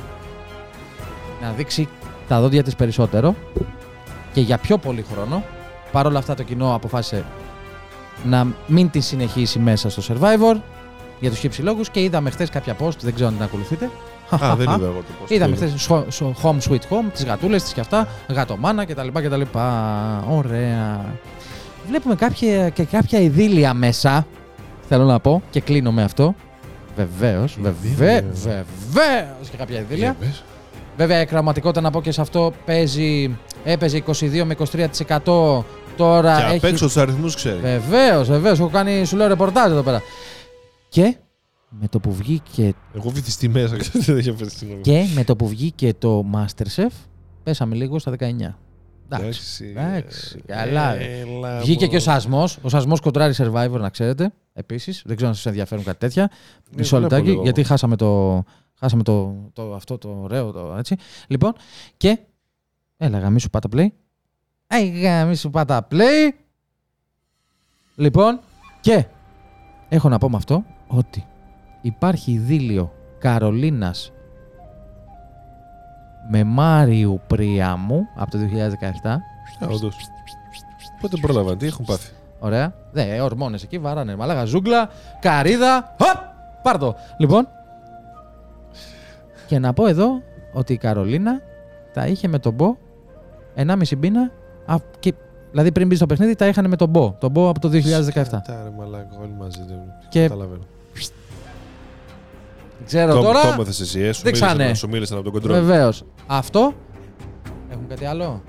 [1.43, 1.89] να δείξει
[2.29, 3.35] τα δόντια της περισσότερο
[4.33, 5.43] και για πιο πολύ χρόνο.
[5.93, 7.25] Παρ' όλα αυτά το κοινό αποφάσισε
[8.25, 10.61] να μην τη συνεχίσει μέσα στο Survivor
[11.21, 13.91] για τους χυψηλόγου και είδαμε χθες κάποια post, δεν ξέρω αν την ακολουθείτε.
[14.31, 15.35] Α, δεν είδα εγώ το πώ.
[15.35, 15.89] Είδαμε χθες
[16.43, 19.09] Home Sweet Home, τις γατούλες τη και αυτά, γατομάνα κτλ.
[19.13, 19.43] κτλ.
[20.29, 21.05] Ωραία.
[21.89, 24.27] Βλέπουμε κάποια, και κάποια ειδήλια μέσα.
[24.89, 26.35] Θέλω να πω και κλείνω με αυτό.
[26.97, 30.17] Βεβαίως, βεβαίως, βεβαίως και κάποια ειδήλια.
[30.97, 34.57] Βέβαια, η κραματικότητα να πω και σε αυτό παίζει, έπαιζε 22 με
[35.25, 35.65] 23%.
[35.97, 36.57] Τώρα Και έχει...
[36.57, 37.61] απ' έξω τους αριθμούς ξέρει.
[37.61, 38.59] Βεβαίως, βεβαίως.
[38.59, 40.03] Έχω κάνει, σου λέω, ρεπορτάζ εδώ πέρα.
[40.89, 41.17] Και
[41.69, 45.37] με το που βγήκε, Εγώ βυθιστεί μέσα, ξέρετε, δεν είχε φέρει στην και με το
[45.37, 46.91] που βγήκε το Masterchef,
[47.43, 48.15] πέσαμε λίγο στα 19.
[49.13, 49.75] Εντάξει.
[49.77, 50.97] εντάξει, καλά.
[51.61, 52.59] Βγήκε και ο Σασμός.
[52.63, 54.33] Ο Σασμός κοντράρει survivor, να ξέρετε.
[54.53, 55.03] Επίσης.
[55.07, 56.31] Δεν ξέρω αν σας ενδιαφέρουν κάτι τέτοια.
[56.77, 57.43] Μισό βλέπω λεπτάκι, λίγο.
[57.43, 58.43] γιατί χάσαμε το.
[58.79, 60.97] Χάσαμε το, το, αυτό το ωραίο, το, έτσι.
[61.27, 61.53] Λοιπόν,
[61.97, 62.19] και.
[62.97, 63.87] Έλα, γαμίσου πάτα play.
[64.73, 66.31] Αϊ, γαμίσου πάτα play.
[67.97, 68.41] Λοιπόν,
[68.81, 69.05] και
[69.89, 71.27] έχω να πω με αυτό ότι
[71.81, 74.13] υπάρχει δίλιο Καρολίνας
[76.31, 79.17] με Μάριου Πριάμου από το 2017.
[79.69, 79.97] Όντως.
[81.01, 82.75] Πότε πρόλαβαν, τι έχουν πάθει; Ωραία.
[82.91, 84.17] Δε, ορμόνες εκεί, βαράνε.
[84.17, 84.89] Μαλάγα ζούγκλα,
[85.21, 85.95] καρίδα.
[85.99, 86.19] Χοπ!
[86.63, 86.97] Πάρ' το.
[87.19, 87.49] Λοιπόν.
[89.47, 91.41] Και να πω εδώ ότι η Καρολίνα
[91.93, 92.77] τα είχε με τον Μπο
[93.55, 94.31] 1,5 πίνα.
[94.73, 95.15] Α, Και,
[95.51, 97.17] δηλαδή πριν μπει στο παιχνίδι τα είχαν με τον Μπο.
[97.21, 97.73] Τον Μπο από το 2017.
[98.13, 100.63] Τα ρε μαλάκα, όλοι μαζί δεν Και- καταλαβαίνω.
[102.87, 103.41] Ξέρω Το, τώρα.
[103.41, 104.53] το έμαθες εσύ, ε, σου Δείξανε.
[104.53, 105.55] μίλησαν, σου μίλησαν από τον κοντρόλ.
[105.61, 106.03] Βεβαίως.
[106.27, 106.73] Αυτό.
[107.71, 108.43] Έχουμε κάτι άλλο;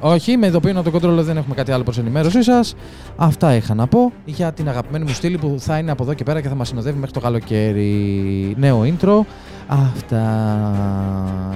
[0.00, 2.74] Όχι, με ειδοποιούν από το control δεν έχουμε κάτι άλλο προς ενημέρωσή σας.
[3.16, 6.24] Αυτά είχα να πω για την αγαπημένη μου στήλη που θα είναι από εδώ και
[6.24, 8.54] πέρα και θα μας συνοδεύει μέχρι το καλοκαίρι.
[8.58, 9.20] Νέο intro.
[9.66, 10.22] Αυτά.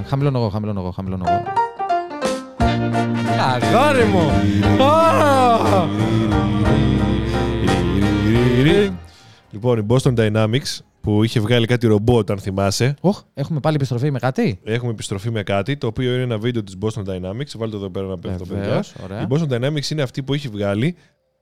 [0.06, 1.42] Χαμηλώνω εγώ, χαμηλώνω εγώ, χαμηλώνω εγώ.
[3.54, 4.30] Αγόρι μου!
[9.50, 12.94] Λοιπόν, η Boston Dynamics που είχε βγάλει κάτι ρομπότ, αν θυμάσαι.
[13.00, 16.62] Οχ, έχουμε πάλι επιστροφή με κάτι; Έχουμε επιστροφή με κάτι, το οποίο είναι ένα βίντεο
[16.62, 17.52] της Boston Dynamics.
[17.56, 18.62] Βάλτε το εδώ πέρα να πέφτει το παιδιά.
[18.64, 19.20] Βεβαίως, ωραία.
[19.20, 20.96] Η Boston Dynamics είναι αυτή που έχει βγάλει,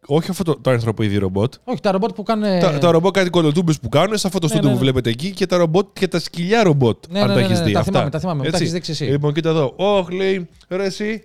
[0.07, 1.55] όχι αυτό το, το ανθρωποειδή ρομπότ.
[1.65, 2.61] Όχι, τα ρομπότ που κάνουν.
[2.61, 4.91] Τα, τα ρομπότ κάτι κολοτούμπε που κάνουν, σαν αυτό το Ναι, στούντιο ναι, που ναι.
[4.91, 7.05] βλέπετε εκεί και τα ρομπότ και τα σκυλιά ρομπότ.
[7.11, 7.73] Ναι, αν ναι, τα ναι, έχεις ναι, δει.
[7.73, 7.91] τα αυτά.
[7.93, 8.63] θυμάμαι, τα θυμάμαι, μου τα Έτσι.
[8.63, 9.05] έχεις δείξει εσύ.
[9.05, 9.73] Λοιπόν, κοίτα εδώ.
[9.77, 11.25] Όχ, λέει, ρε, εσύ.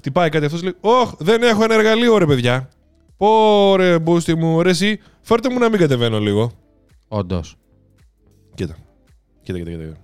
[0.00, 2.68] Χτυπάει κάτι αυτός, λέει, Όχ, δεν έχω ένα εργαλείο, ρε παιδιά.
[3.16, 6.52] Πω, ρε, μπούστι μου, ρε, εσύ, φέρτε μου να μην κατεβαίνω λίγο.
[7.08, 7.56] Όντως.
[8.54, 8.76] Κοίτα.
[9.42, 9.96] Κοίτα, κοίτα, κοίτα.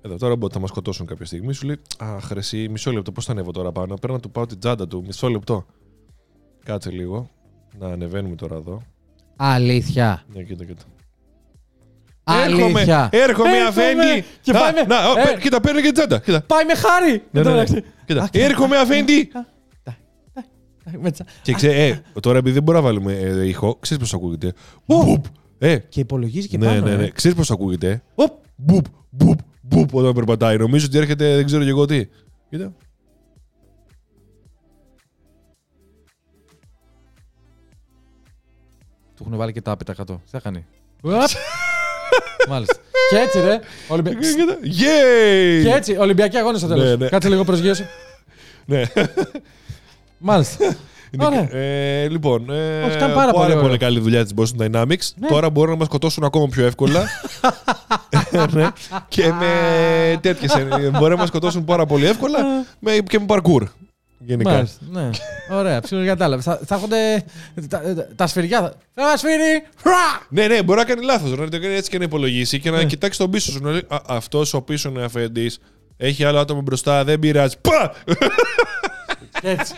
[0.00, 1.52] Εδώ τώρα ρομπότ θα μας σκοτώσουν κάποια στιγμή.
[1.52, 4.30] Σου λέει Αχ, ρε, εσύ, μισό λεπτό, πώς θα ανέβω τώρα πάνω; Πρέπει να του
[4.30, 5.02] πάω την τσάντα του.
[5.06, 5.66] Μισό λεπτό.
[6.64, 7.30] Κάτσε λίγο.
[7.78, 8.82] Να ανεβαίνουμε τώρα εδώ.
[9.36, 10.22] Αλήθεια.
[10.32, 10.82] Ναι, κοίτα, κοίτα.
[12.24, 13.08] Αλήθεια.
[13.12, 13.66] Έρχομαι, έρχομαι, Έρχομαι.
[13.68, 14.24] αφέντη.
[14.40, 15.22] Και Να, πάει με- να, ο, Ε.
[15.22, 16.18] παι- κοίτα, παίρνει και την τσάντα.
[16.18, 16.42] Κοίτα.
[16.42, 17.22] Πάει με χάρη!
[17.30, 17.64] Ναι, ναι, ναι.
[18.04, 18.22] Κοίτα.
[18.22, 18.44] Α, κοίτα.
[18.44, 19.30] Έρχομαι, αφέντη.
[20.98, 24.14] Με τσα- Και ξέρει, ε, τώρα επειδή δεν μπορούμε να βάλουμε ε, ήχο, ξέρεις πώς
[24.14, 24.52] ακούγεται.
[24.86, 25.24] Μπουπ.
[25.58, 26.80] Ε, Και υπολογίζει και ναι, πάνω.
[26.86, 26.96] ναι, ε.
[26.96, 27.08] ναι.
[27.08, 28.02] Ξέρεις πώς ακούγεται.
[28.14, 30.56] Οπ, μπουπ, μπουπ, μπουπ όταν περπατάει.
[30.56, 32.06] Νομίζω ότι έρχεται, δεν ξέρω και εγώ τι.
[32.50, 32.72] Κοίτα.
[39.16, 40.14] Του έχουν βάλει και τα άπειτα κάτω.
[40.24, 40.66] Τι θα κάνει;
[42.12, 42.48] Ουαπ.
[42.50, 42.74] Μάλιστα.
[43.10, 43.60] Και έτσι, ρε.
[43.88, 44.12] Ολυμπια...
[44.12, 44.58] Κοίτα.
[44.64, 45.62] Yay!
[45.64, 46.82] Και έτσι, Ολυμπιακοί αγώνες στο τέλο.
[46.84, 47.08] Ναι, ναι.
[47.08, 47.86] Κάτσε λίγο προσγείωση.
[48.64, 48.82] Ναι.
[50.18, 50.64] Μάλιστα.
[51.14, 51.48] Είναι- Ωραία.
[51.52, 53.76] Ε, λοιπόν, ε, Όχι, ήταν πάρα πολύ ωραίο.
[53.76, 55.08] καλή δουλειά της Boston Dynamics.
[55.16, 55.28] Ναι.
[55.28, 57.04] Τώρα μπορούν να μας σκοτώσουν ακόμα πιο εύκολα.
[58.52, 58.68] ναι.
[59.08, 59.48] Και με
[60.20, 60.52] τέτοιες.
[60.98, 62.38] Μπορεί να μας σκοτώσουν πάρα πολύ εύκολα
[62.78, 63.62] με, και με parkour.
[64.24, 64.50] Γενικά.
[64.50, 64.84] Μάλιστα.
[64.90, 65.10] Ναι.
[65.58, 66.42] Ωραία, ψιλοκατάλαβε.
[66.42, 67.24] Θα, θα έχονται
[67.68, 67.80] τα,
[68.16, 68.60] τα σφυριά.
[68.60, 69.66] θα- Ένα σφύρι!
[69.76, 70.26] Φρα!
[70.28, 71.30] Ναι, ναι, μπορεί να κάνει λάθος.
[71.38, 72.84] Να το κάνει έτσι και να υπολογίσει και να Ναι.
[72.84, 73.60] κοιτάξει τον πίσω σου.
[73.62, 75.50] Να λέει Αυτός ο πίσω είναι αφέντη.
[75.96, 77.56] Έχει άλλο άτομο μπροστά, δεν πειράζει.
[77.60, 77.94] Πα!
[79.42, 79.74] Έτσι.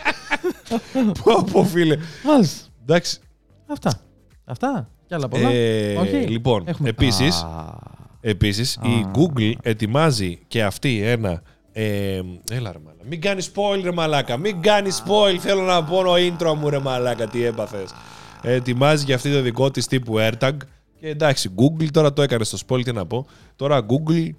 [1.23, 1.97] Πω, πω, φίλε.
[2.23, 2.67] Μάλιστα.
[2.81, 3.19] Εντάξει.
[3.67, 3.99] Αυτά.
[4.45, 4.89] Αυτά.
[5.07, 5.49] Κι άλλα πολλά.
[5.49, 6.09] Ε, Όχι.
[6.15, 7.73] λοιπόν, Έχουμε- επίσης, Α,
[8.21, 11.41] Επίσης, η Google ετοιμάζει και αυτή ένα...
[11.77, 12.21] Ε,
[12.51, 13.03] έλα ρε μαλάκα.
[13.09, 14.37] Μην κάνεις spoil ρε μαλάκα.
[14.37, 15.37] Μην κάνεις spoil.
[15.39, 17.27] Θέλω να πω το intro μου ρε μαλάκα.
[17.27, 17.93] Τι έπαθες.
[18.41, 20.51] ετοιμάζεις και αυτή το δικό της τύπου AirTag.
[20.99, 22.83] Και εντάξει, Google τώρα το έκανε στο spoil.
[22.83, 23.25] Τι να πω.
[23.55, 24.29] Τώρα Google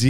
[0.00, 0.06] G...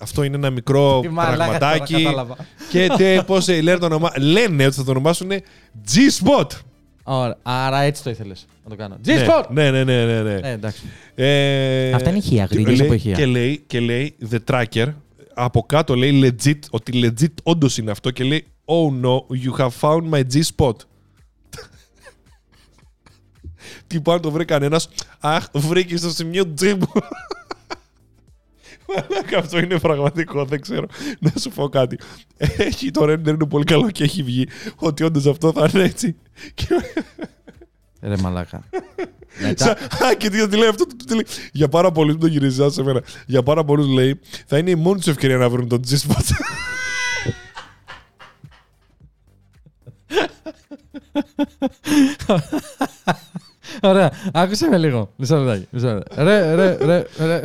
[0.00, 2.02] Αυτό είναι ένα μικρό Τι μαλάκα τώρα, πραγματάκι.
[2.02, 2.36] κατάλαβα.
[2.70, 4.12] και τε, πώς ε, λένε, το ονομα...
[4.18, 5.30] λένε ότι θα το ονομάσουν
[5.92, 6.46] G-Spot.
[7.10, 7.38] Ωραία.
[7.42, 8.96] Άρα έτσι το ήθελες να το κάνω.
[9.06, 9.44] Ναι, G-Spot!
[9.50, 10.22] Ναι, ναι, ναι, ναι.
[10.22, 10.34] ναι.
[10.34, 10.82] Ε, εντάξει.
[11.14, 13.14] Ε, Αυτά είναι ηχεία, και γρήγορες λέει- από ηχεία.
[13.14, 14.86] Και λέει, και λέει The Tracker,
[15.34, 19.70] από κάτω λέει legit, ότι legit όντως είναι αυτό και λέει Oh no, you have
[19.80, 20.72] found my G-spot.
[23.86, 24.88] Τι πάνω το βρει κανένας.
[25.20, 26.86] Αχ, βρήκε στο σημείο G μου.
[26.86, 27.37] Μαλάκα,
[29.38, 30.86] αυτό είναι πραγματικό, δεν ξέρω.
[31.20, 31.98] Να σου πω κάτι.
[32.56, 36.16] Έχει το render είναι πολύ καλό και έχει βγει ότι όντως αυτό θα είναι έτσι.
[36.54, 36.66] Και
[38.00, 38.64] Ρε μαλάκα.
[39.40, 40.86] Μετά, Α, και τι τι λέει αυτό.
[40.86, 41.26] τι λέει.
[41.52, 43.02] Για πάρα πολλούς που το γυρίζει σε μένα.
[43.26, 46.24] Για πάρα πολλούς λέει θα είναι η μόνη τους ευκαιρία να βρουν τον G-Spot.
[53.82, 55.12] Ωραία, άκουσε με λίγο.
[55.16, 55.66] Μισό λεπτάκι.
[55.70, 56.22] μισό λεπτάκι.
[56.22, 57.40] Ρε, ρε, ρε, ρε.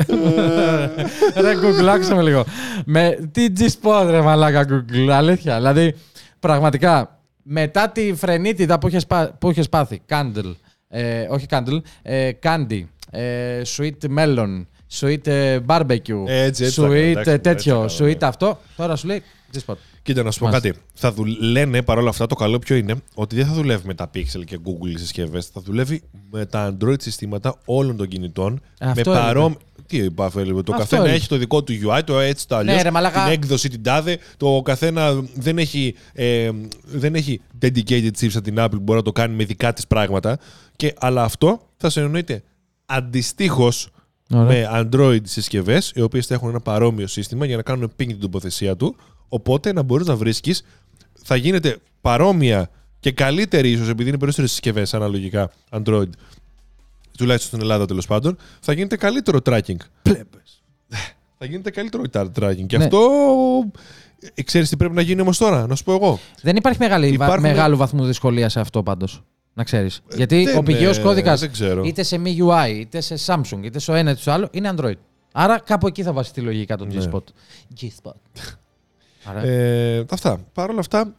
[1.42, 2.46] Ρε, Google, άκουσε με λίγο.
[2.86, 5.56] Με τι G-Spot, ρε μαλάκα Google, αλήθεια.
[5.56, 5.96] Δηλαδή,
[6.40, 10.56] πραγματικά, μετά τη φρενίτιδα που είχες, πά- που είχες πάθει, Candle,
[10.88, 14.66] ε, όχι Candle, ε, Candy, ε, Sweet Melon,
[15.00, 18.22] Sweet ε, Barbecue, Έτσι, έτσι θα κάνω, Sweet εντάξει, ε, έτσι τέτοιο, θα κάνω, Sweet
[18.22, 19.24] αυτό, τώρα σου λέει
[19.54, 19.76] G-Spot.
[20.04, 20.68] Κοίτα, να σου πω Μάλιστα.
[20.68, 20.80] κάτι.
[20.94, 21.26] Θα δου...
[21.26, 24.60] Λένε παρόλα αυτά το καλό ποιο είναι ότι δεν θα δουλεύει με τα Pixel και
[24.66, 25.46] Google συσκευές.
[25.48, 28.62] Θα δουλεύει με τα Android συστήματα όλων των κινητών.
[28.80, 29.26] Αυτό με έλεγε.
[29.26, 29.58] παρόμοιο.
[29.86, 31.18] Τι είπα, Φέλη, το Αυτό καθένα έλεγε.
[31.18, 32.76] έχει το δικό του UI, το έτσι, το αλλιώς.
[32.76, 33.24] Ναι, ρε, μαλάκα.
[33.24, 34.18] την έκδοση την τάδε.
[34.38, 36.50] Το καθένα δεν έχει, ε,
[36.84, 39.88] δεν έχει dedicated chips από την Apple που μπορεί να το κάνει με δικά της
[39.88, 40.38] πράγματα.
[40.76, 42.44] Και, αλλά αυτό θα συνεννοείται
[42.86, 43.90] αντιστοίχως
[44.34, 44.72] Ωραία.
[44.72, 48.20] με Android συσκευές, οι οποίες θα έχουν ένα παρόμοιο σύστημα για να κάνουν ping την
[48.20, 48.96] τοποθεσία του.
[49.28, 50.64] Οπότε να μπορείς να βρίσκεις,
[51.24, 52.70] θα γίνεται παρόμοια
[53.00, 56.10] και καλύτερη ίσως επειδή είναι περισσότερες συσκευές αναλογικά Android,
[57.18, 59.78] τουλάχιστον στην Ελλάδα τέλος πάντων, θα γίνεται καλύτερο tracking.
[61.38, 62.66] Θα γίνεται καλύτερο tracking.
[62.68, 62.84] Και Ναι.
[62.84, 63.00] αυτό.
[64.34, 66.20] ε, Ξέρεις τι πρέπει να γίνει όμως τώρα, να σου πω εγώ.
[66.42, 69.24] Δεν υπάρχει μεγάλη, βα- Υπάρχουν- μεγάλου βαθμού δυσκολίας σε αυτό πάντως.
[69.54, 70.02] Να ξέρεις.
[70.16, 71.84] Γιατί δεν, ο πηγαίος ε, κώδικας δεν ξέρω.
[71.84, 74.94] είτε σε MIUI, είτε σε Samsung, είτε στο ένα είτε στο άλλο είναι Android.
[75.32, 77.04] Άρα κάπου εκεί θα βασιστεί η λογικά των Ναι.
[77.12, 77.22] G-Spot.
[77.82, 78.12] G-Spot.
[79.30, 80.40] Άρα, Ε, αυτά.
[80.54, 81.14] Παρ' όλα αυτά,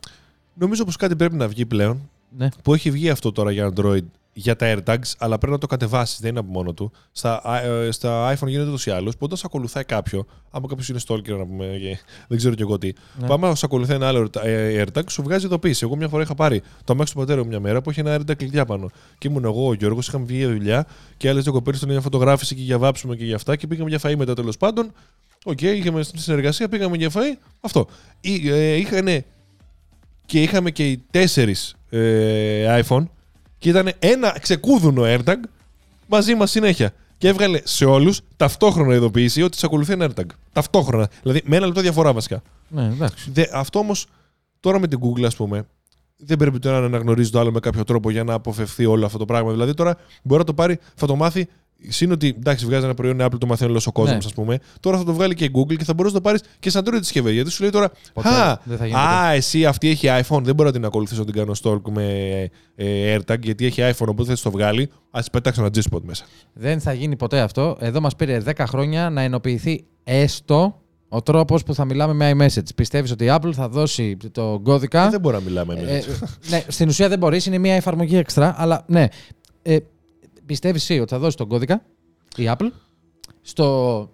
[0.55, 2.49] νομίζω πως κάτι πρέπει να βγει πλέον ναι.
[2.63, 4.05] που έχει βγει αυτό τώρα για Android
[4.37, 6.93] για τα AirTags, αλλά πρέπει να το κατεβάσεις, δεν είναι από μόνο του.
[7.13, 9.17] Στα, ε, στα iPhone γίνεται ούτως ή άλλως.
[9.17, 12.63] Που όταν σε ακολουθάει κάποιος, άμα κάποιος είναι stalker, να πούμε, και δεν ξέρω κι
[12.63, 12.93] εγώ τι.
[13.21, 13.27] Ναι.
[13.27, 15.85] Πάμε να σε ακολουθάει ένα άλλο ε, AirTag, σου βγάζει ειδοποίηση.
[15.85, 18.17] Εγώ μια φορά είχα πάρει το αμάξι του πατέρα μου μια μέρα που είχε ένα
[18.17, 18.91] AirTag κλειδιά πάνω.
[19.19, 22.01] Και ήμουν εγώ, ο Γιώργος, είχαμε βγει για δουλειά και άλλες δύο κοπέλες ήταν για
[22.01, 24.93] φωτογράφηση και για βάψιμο και για αυτά και πήγαμε για φαΐ μετά τέλος πάντων.
[25.45, 27.39] Οκ, είχαμε στην συνεργασία, πήγαμε για φαΐ.
[27.61, 27.87] Αυτό.
[28.21, 29.25] Ή, ε, είχανε
[30.27, 33.05] και είχαμε και οι τέσσερις ε, iPhone
[33.65, 35.37] και ήταν ένα ξεκούδουνο AirTag
[36.07, 36.93] μαζί μας συνέχεια.
[37.19, 40.27] Και έβγαλε σε όλους ταυτόχρονα ειδοποίηση ότι σε ακολουθεί ένα AirTag.
[40.53, 41.09] Ταυτόχρονα.
[41.23, 42.43] Δηλαδή με ένα λεπτό διαφορά βασικά.
[42.69, 43.31] ναι, εντάξει.
[43.31, 44.07] Δε, αυτό όμως
[44.61, 45.67] τώρα με την Google, ας πούμε,
[46.17, 49.07] δεν πρέπει το ένα να αναγνωρίζει το άλλο με κάποιο τρόπο για να αποφευθεί όλο
[49.07, 49.51] αυτό το πράγμα.
[49.51, 51.49] Δηλαδή τώρα μπορεί να το πάρει, θα το μάθει.
[51.89, 54.25] Συν ότι εντάξει, βγάζει ένα προϊόν Apple, το μαθαίνει όλος ο κόσμος, Ναι.
[54.25, 54.59] ας πούμε.
[54.81, 56.79] Τώρα θα το βγάλει και η Google και θα μπορέσει να το πάρεις και σε
[56.85, 57.33] Android συσκευή.
[57.33, 60.41] Γιατί σου λέει τώρα, Ποτέ Α, δεν θα γίνει α, εσύ αυτή έχει iPhone.
[60.43, 62.05] Δεν μπορώ να την ακολουθήσω να την κάνω stalk με
[62.75, 64.07] ε, AirTag γιατί έχει iPhone.
[64.09, 64.91] Οπότε θα της το βγάλει.
[65.11, 66.25] Α πετάξω ένα G-Spot μέσα.
[66.53, 67.77] Δεν θα γίνει ποτέ αυτό.
[67.81, 72.75] Εδώ μας πήρε 10 χρόνια να ενοποιηθεί έστω ο τρόπος που θα μιλάμε με iMessage.
[72.75, 76.07] Πιστεύεις ότι η Apple θα δώσει τον κώδικα; Δεν μπορώ να μιλάμε Ε, εμείς.
[76.49, 79.07] ναι, στην ουσία δεν μπορείς, είναι μια εφαρμογή έξτρα, αλλά ναι.
[79.63, 79.77] Ε,
[80.47, 81.83] Πιστεύεις εσύ ότι θα δώσει τον κώδικα
[82.37, 82.71] η Apple
[83.43, 84.09] στο.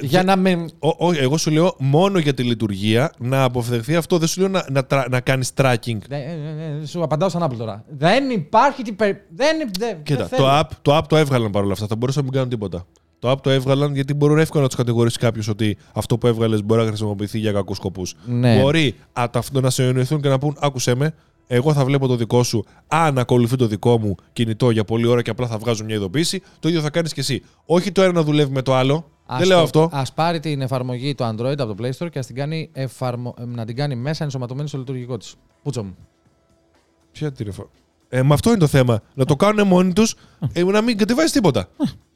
[0.00, 0.66] για να με.
[0.78, 4.18] Ο- όχι, εγώ σου λέω μόνο για τη λειτουργία να αποφευχθεί αυτό.
[4.18, 5.98] Δεν σου λέω να, να, τρα- να κάνεις tracking.
[6.08, 7.84] Ε, ε, ε, σου απαντάω σαν Apple τώρα.
[7.88, 8.82] Δεν υπάρχει.
[8.82, 9.20] Τι περι...
[9.34, 9.56] Δεν.
[9.78, 10.48] δεν Κοίτα, δεν το θέλω.
[10.60, 11.86] app, το app το έβγαλαν παρόλα αυτά.
[11.86, 12.86] Θα μπορούσαν να μην κάνουν τίποτα.
[13.18, 16.62] Το app το έβγαλαν γιατί μπορούν εύκολα να τους κατηγορήσει κάποιος ότι αυτό που έβγαλες
[16.64, 18.14] μπορεί να χρησιμοποιηθεί για κακούς σκοπούς.
[18.26, 18.60] Ναι.
[18.60, 21.14] Μπορεί α, τα- να σε εννοηθούν και να πούν: Άκουσε με,
[21.52, 22.64] εγώ θα βλέπω το δικό σου.
[22.88, 26.42] Αν ακολουθεί το δικό μου κινητό για πολλή ώρα και απλά θα βγάζω μια ειδοποίηση,
[26.60, 27.42] το ίδιο θα κάνεις και εσύ.
[27.64, 29.10] Όχι το ένα να δουλεύει με το άλλο.
[29.26, 29.88] Ας Δεν λέω το- αυτό.
[29.92, 33.34] Ας πάρει την εφαρμογή του Android από το Play Store και ας την κάνει εφαρμο...
[33.38, 35.34] ε, να την κάνει μέσα ενσωματωμένη στο λειτουργικό της.
[35.62, 35.96] Πούτσο μου.
[37.12, 37.68] Ποια την εφα-
[38.08, 39.00] Ε, με αυτό είναι το θέμα.
[39.14, 40.14] Να το κάνουν μόνοι τους,
[40.52, 41.68] ε, να μην κατεβάζει τίποτα.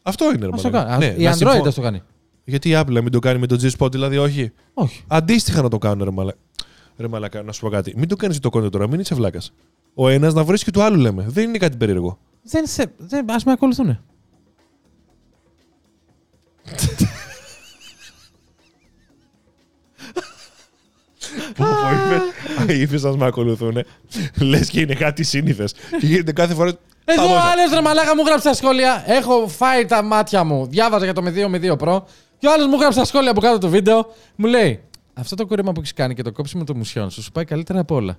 [0.02, 0.46] αυτό είναι.
[0.46, 0.90] ρε Ας το μαλάκα.
[0.90, 1.06] κάνει.
[1.06, 2.02] Ναι, η να Android συμφω- ας το κάνει.
[2.44, 4.52] Γιατί η Apple να μην το κάνει με το G-Spot, δηλαδή όχι.
[4.74, 5.04] Όχι.
[5.06, 6.38] Αντίστοιχα να το κάνουν, ρε μαλάκα.
[6.96, 7.94] Ρε μαλάκα, να σου πω κάτι.
[7.96, 9.52] Μην το κάνεις το content τώρα, μην είσαι βλάκας.
[9.94, 11.24] Ο ένας να βρίσκει του άλλου, λέμε.
[11.28, 12.18] Δεν είναι κάτι περίεργο.
[12.42, 12.92] Δεν σε...
[12.96, 13.30] δεν...
[13.30, 13.98] Ας με ακολουθούν.
[22.68, 23.84] Είπε να με ακολουθούν.
[24.40, 25.72] Λες και είναι κάτι σύνηθες.
[25.72, 26.72] Και γίνεται κάθε φορά.
[27.04, 27.42] Εδώ «Θα ο δώσα».
[27.42, 29.04] άλλο ρε μαλάκα μου γράψε στα σχόλια.
[29.06, 30.66] Έχω φάει τα μάτια μου.
[30.66, 32.02] Διάβαζα για το με 2 με 2 Pro.
[32.38, 34.14] Και ο άλλος μου γράψε στα σχόλια από κάτω το βίντεο.
[34.36, 34.80] Μου λέει
[35.14, 37.80] Αυτό το κούρεμα που έχει κάνει και το κόψιμο των μουσιών σου σου πάει καλύτερα
[37.80, 38.18] από όλα.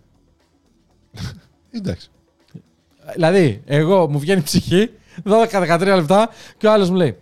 [1.72, 2.10] Εντάξει.
[3.14, 4.90] Δηλαδή, εγώ μου βγαίνει ψυχή
[5.24, 7.18] 12-13 λεπτά και ο άλλο μου λέει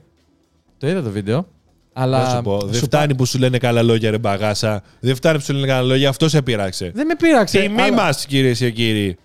[0.77, 1.47] Το είδα το βίντεο.
[1.93, 2.23] Αλλά.
[2.23, 4.83] Να σου πω, δεν σου φτάνει που σου λένε καλά λόγια, ρε μπαγάσα.
[4.99, 6.91] Δεν φτάνει που σου λένε καλά λόγια, αυτό σε πειράξε.
[6.95, 7.59] Δεν με πείραξε.
[7.59, 9.17] Τιμή αλλά- μα, κυρίε και κύριοι.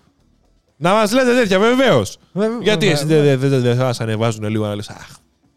[0.77, 2.03] Να μα λέτε τέτοια, βεβαίω.
[2.31, 4.81] Βε- Γιατί βε- εσύ δεν δεν- δεν- δεν θα σα ανεβάζουν λίγο να λε.
[4.87, 5.09] Αχ,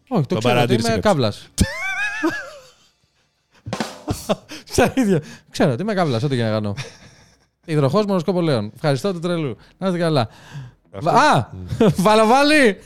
[0.07, 1.47] Όχι, το Το ξέρω ότι παρατήρησε είμαι κάποιος.
[4.13, 4.45] Κάβλα.
[4.65, 5.21] Στα ίδια.
[5.49, 6.75] Ξέρω ότι είμαι κάβλας, ό,τι και να κάνω.
[7.65, 8.71] Υδροχός μονοσκόπο λέων.
[8.75, 9.57] Ευχαριστώ του τρελού.
[9.77, 10.27] Να είστε καλά.
[10.91, 11.09] Αυτό.
[11.09, 11.47] Α!
[11.95, 12.79] Βαλαβάλι!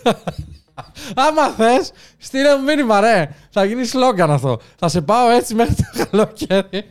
[1.15, 3.29] Άμα θες, στείλε μου μήνυμα, ρε.
[3.49, 4.59] Θα γίνει σλόγκαν αυτό.
[4.75, 6.83] Θα σε πάω έτσι μέχρι το καλοκαίρι.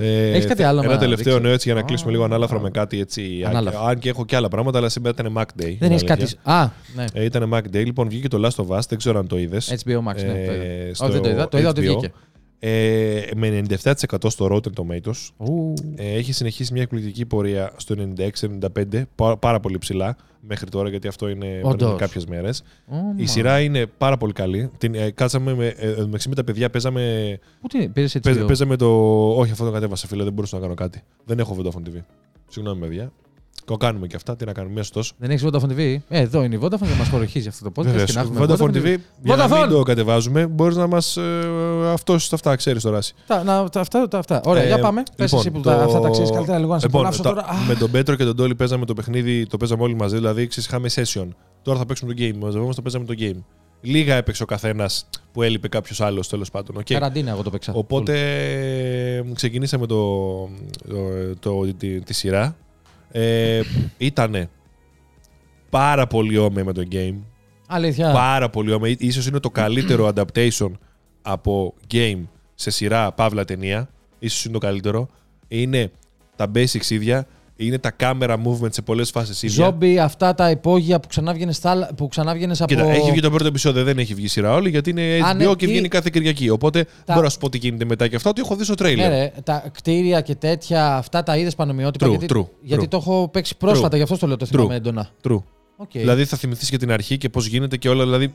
[0.00, 2.24] Ε, Έχεις κάτι άλλο Ένα να τελευταίο δείξεις; νέο έτσι για να Α, κλείσουμε λίγο
[2.24, 2.60] ανάλαφρα α.
[2.60, 3.44] με κάτι έτσι.
[3.46, 3.80] Ανάλαφρα.
[3.80, 5.46] Αν και έχω και άλλα πράγματα, αλλά σήμερα ήταν Mac Day.
[5.56, 6.20] Δεν είναι έχεις κάτι.
[6.20, 6.38] αλήθεια.
[6.42, 7.04] Α, ναι.
[7.12, 7.84] Ε, ήταν Mac Day.
[7.84, 8.80] Λοιπόν, βγήκε το Last of Us.
[8.88, 9.74] Δεν ξέρω αν το είδες.
[9.84, 10.22] HBO Max, ναι.
[10.22, 10.52] το είδα.
[10.52, 11.48] Ε, Όχι, στο δεν το είδα.
[11.48, 11.84] Το είδα ότι HBO.
[11.84, 12.12] βγήκε.
[12.62, 13.94] Ε, με 97%
[14.26, 15.28] στο Rotten Tomatoes.
[15.36, 15.72] Ου.
[15.96, 21.08] Ε, έχει συνεχίσει μια εκπληκτική πορεία στο 96-95, πάρα, πάρα πολύ ψηλά μέχρι τώρα, γιατί
[21.08, 21.98] αυτό είναι Όντως.
[21.98, 22.62] κάποιες μέρες.
[22.86, 23.26] Ω, Η μα.
[23.26, 24.70] σειρά είναι πάρα πολύ καλή.
[24.78, 28.30] Την, ε, κάτσαμε με, ε, ε, με τα παιδιά, παίζαμε, Πού την πήρες έτσι.
[28.30, 28.88] παίζα- παίζαμε το.
[29.36, 31.02] Όχι, αυτό το κατέβασα, φίλε, δεν μπορούσα να κάνω κάτι.
[31.24, 32.02] Δεν έχω Vodafone TV.
[32.48, 33.12] Συγγνώμη, παιδιά.
[33.70, 34.36] Το κάνουμε και αυτά.
[34.36, 35.12] Τι να κάνουμε, μέσα τόσο.
[35.18, 35.78] Δεν έχεις Vodafone TV.
[36.08, 37.84] Ε, εδώ είναι η Vodafone και μας χορηγήσει αυτό το podcast.
[37.84, 38.04] Βεβαίως.
[38.04, 39.60] και να έχουμε Vodafone TV, για να Vodafone!
[39.60, 41.16] μην το κατεβάζουμε, μπορείς να μας.
[41.16, 41.22] Ε,
[41.92, 42.96] αυτός αυτά, ξέρεις τώρα.
[42.96, 43.14] εσύ.
[43.26, 44.40] Τα, να, τα, αυτά, τα, αυτά.
[44.44, 45.02] Ωραία, Ε, για πάμε.
[45.16, 47.22] Πες λοιπόν, εσύ που το- τα, αυτά τα ξέρεις καλύτερα λίγο να σε Λοιπόν, απολαύσω
[47.22, 47.42] τα- τώρα.
[47.62, 50.16] Α, με τον Πέτρο και τον Τόλι παίζαμε το παιχνίδι, το παίζαμε όλοι μαζί.
[50.16, 51.28] Δηλαδή, ξέρεις, είχαμε session.
[51.62, 52.34] Τώρα θα παίξουμε το game.
[52.40, 53.42] Μαζευόμαστε, παίζαμε το game.
[53.80, 56.76] Λίγα έπαιξε ο καθένας που έλειπε κάποιος άλλος τέλος πάντων.
[56.76, 56.82] οκ.
[56.84, 57.72] Καραντίνα, εγώ το παίξα.
[57.74, 58.12] Οπότε
[59.16, 60.14] ε, ξεκινήσαμε το,
[60.88, 60.96] το,
[61.40, 62.56] το- τη, τη σειρά.
[63.12, 63.60] Ε,
[63.98, 64.48] ήτανε
[65.70, 67.16] πάρα πολύ όμοια με το game.
[67.66, 68.12] Αλήθεια.
[68.12, 68.96] Πάρα πολύ όμοια.
[68.98, 70.70] Ίσως είναι το καλύτερο adaptation
[71.22, 72.22] από game
[72.54, 73.88] σε σειρά παύλα ταινία.
[74.18, 75.08] Ίσως είναι το καλύτερο.
[75.48, 75.90] Είναι
[76.36, 77.26] τα basics ίδια.
[77.62, 79.64] Είναι τα camera movement σε πολλές φάσεις ίδια.
[79.64, 82.74] Ζόμπι, αυτά τα υπόγεια που ξανά βγαίνεις στα- που ξανά βγαίνεις από.
[82.74, 85.34] Κοίτα, έχει βγει το πρώτο επεισόδιο, δεν έχει βγει σειρά όλη γιατί είναι HBO Α,
[85.34, 86.48] ναι, και ή- βγαίνει κάθε Κυριακή.
[86.48, 88.74] Οπότε Τα- μπορώ να σου πω τι γίνεται μετά και αυτά, ότι έχω δει στο
[88.74, 89.08] τρέιλερ.
[89.10, 92.06] Ναι, ρε, τα κτίρια και τέτοια, αυτά τα είδες πανομοιότυπα.
[92.06, 92.88] True, γιατί, true, γιατί true.
[92.88, 93.96] το έχω παίξει πρόσφατα, True.
[93.96, 94.50] γι' αυτό το λέω το True.
[94.50, 95.08] θυμάμαι έντονα.
[95.28, 95.42] True.
[95.76, 95.90] Οκ.
[95.92, 98.04] Δηλαδή θα θυμηθείς και την αρχή και πώς γίνεται και όλα.
[98.04, 98.32] Δηλαδή,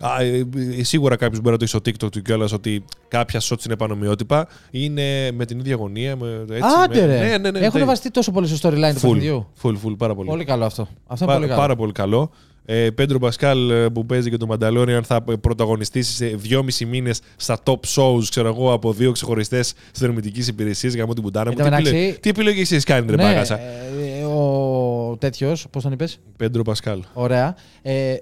[0.00, 0.46] α, ε,
[0.78, 3.76] ε, σίγουρα κάποιος μπορεί να το έχει στο TikTok του κιόλας ότι κάποια shots είναι
[3.76, 4.48] πανομοιότυπα.
[4.70, 6.16] Είναι με την ίδια γωνία.
[6.16, 7.18] Με, έτσι, Άντε με, ρε.
[7.28, 7.58] Ναι, ναι, ναι.
[7.58, 7.86] Έχουν ναι.
[7.86, 9.46] βασιστεί τόσο πολύ στο storyline του Full, παιχνιδιού.
[9.62, 10.28] full, full, πάρα πολύ.
[10.28, 10.88] Πολύ καλό αυτό.
[11.06, 11.60] Αυτό είναι Πά- πολύ καλό.
[11.60, 12.30] πάρα πολύ καλό.
[12.70, 17.58] Ε, Πέντρο Πασκάλ ε, που παίζει και το Mandalorian θα πρωταγωνιστήσει σε δυόμισι μήνες στα
[17.64, 21.56] top shows ξέρω εγώ, από δύο ξεχωριστές συνδρομητικές υπηρεσίες για την πουτάνα μου.
[21.58, 23.58] Εν τω Τι, μεταξύ- επιλογή, τι επιλογή εσεί κάνετε, ρε ναι, μπαγάσα.
[23.60, 27.02] ε, ο τέτοιος, πώς τον είπες; Πέντρο Πασκάλ.
[27.12, 27.56] Ωραία.
[27.82, 28.14] Ε,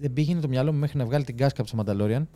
[0.00, 2.26] δεν πήγαινε το μυαλό μου μέχρι να βγάλει την κάσκα από το Mandalorian.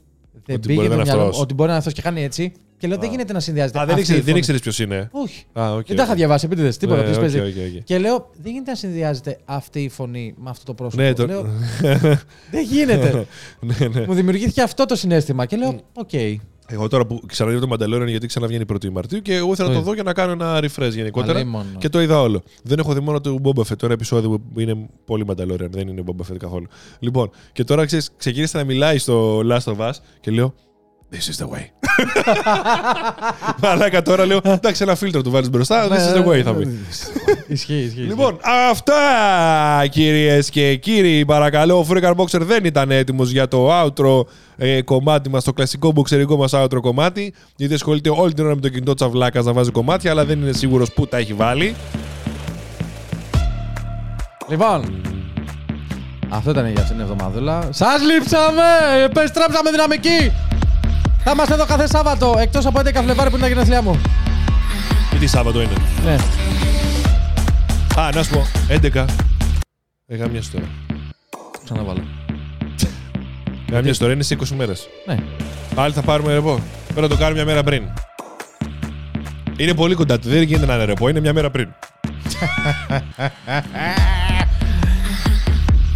[0.47, 1.41] Δεν Ότι πήγαινε μπορεί να το είναι μυαλό μου αυτός.
[1.43, 2.53] ότι μπορεί να είναι αυτός και κάνει έτσι.
[2.79, 3.79] Και λέω δεν γίνεται να συνδυάζεται.
[3.79, 4.39] Α, δεν αυτή ήξερε- η δεν φωνή.
[4.39, 5.09] ήξερες ποιος είναι.
[5.13, 5.45] Όχι.
[5.53, 6.17] Α, οκ, δεν τα είχα οκ.
[6.19, 6.69] διαβάσει, επίτηδες.
[6.69, 6.97] Τίποτα.
[6.99, 7.41] Ναι, ποιος οκ, παίζεις.
[7.41, 7.47] οκ,
[7.77, 7.83] οκ.
[7.85, 11.03] Και λέω, δεν γίνεται να συνδυάζεται αυτή η φωνή με αυτό το πρόσωπο.
[11.03, 11.43] Ναι, το- Λέω,
[12.51, 13.27] δεν γίνεται.
[13.61, 14.07] ναι, ναι.
[14.07, 16.11] Μου δημιουργήθηκε αυτό το συναίσθημα και λέω, οκ.
[16.69, 19.81] Εγώ τώρα που ξαναείδα το Mandalorian γιατί ξαναβγαίνει 1η Μαρτίου και εγώ ήθελα να το
[19.81, 19.87] Ναι.
[19.87, 21.39] δω για να κάνω ένα refresh γενικότερα.
[21.39, 21.79] Αλίμονο.
[21.79, 22.43] Και το είδα όλο.
[22.63, 25.89] Δεν έχω δει μόνο το Boba Fett, το ένα επεισόδιο που είναι πολύ Mandalorian, δεν
[25.89, 26.67] είναι Boba Fett καθόλου.
[26.99, 30.55] Λοιπόν, και τώρα ξέρεις, ξεκίνησε να μιλάει στο Last of Us και λέω
[31.15, 31.65] This is the way.
[33.63, 35.89] Μαλάκα τώρα λέω Εντάξει, ένα φίλτρο του βάλει μπροστά.
[35.89, 36.79] This is the way θα πει.
[37.49, 38.01] Ισχύει, ισχύει.
[38.01, 38.39] Λοιπόν,
[38.71, 38.95] αυτά
[39.91, 41.25] κυρίε και κύριοι.
[41.25, 45.93] Παρακαλώ, ο Freaker Boxer δεν ήταν έτοιμο για το outro ε, κομμάτι μα, το κλασικό
[45.93, 47.35] μποξερικό μα outro κομμάτι.
[47.57, 50.53] Γιατί ασχολείται όλη την ώρα με το κινητό τσαβλάκα να βάζει κομμάτια, αλλά δεν είναι
[50.53, 51.75] σίγουρο πού τα έχει βάλει.
[54.49, 55.03] Λοιπόν,
[56.29, 57.69] αυτό ήταν για αυτήν την εβδομαδούλα.
[57.71, 58.63] Σα λείψαμε!
[59.05, 60.33] Επιστρέψαμε δυναμική!
[61.25, 64.01] Θα είμαστε εδώ κάθε Σάββατο, εκτός από 11 Φλεβάρι που είναι τα γενέθλιά μου.
[65.11, 65.73] Και τι Σάββατο είναι.
[66.05, 66.17] Ναι.
[68.03, 69.05] Α, να σου πω, 11.
[70.07, 70.69] Είχα μια ιστορία.
[71.65, 72.03] Ξαναβάλω.
[73.69, 74.89] Είχα μια ιστορία, είναι σε 20 μέρες.
[75.07, 75.17] Ναι.
[75.75, 76.61] Πάλι θα πάρουμε ρεπό.
[76.85, 77.83] Πρέπει να το κάνουμε μια μέρα πριν.
[79.57, 81.69] Είναι πολύ κοντά του, δεν γίνεται να είναι ρεπό, είναι μια μέρα πριν.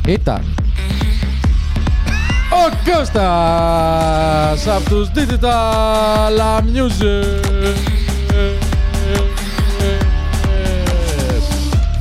[0.06, 0.54] Ήταν
[2.66, 6.40] ο Κώστας από τους Digital
[6.74, 7.74] Music.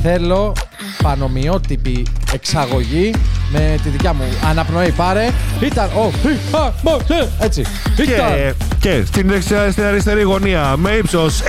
[0.01, 0.53] Θέλω
[1.03, 3.14] πανομοιότυπη εξαγωγή
[3.51, 4.91] με τη δικιά μου αναπνοή.
[4.91, 5.30] Πάρε.
[5.60, 7.30] Ήταν ο Χιχαμόσε.
[7.39, 7.62] Έτσι.
[7.97, 8.28] Ήταν.
[8.30, 11.41] Και, και στην, δεξιά- στην αριστερή γωνία με ύψος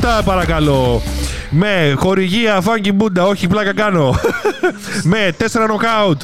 [0.00, 1.02] 1,87 παρακαλώ.
[1.50, 4.14] Με χορηγία Funky Buddha, όχι πλάκα κάνω.
[5.12, 6.22] με 4 νοκάουτ.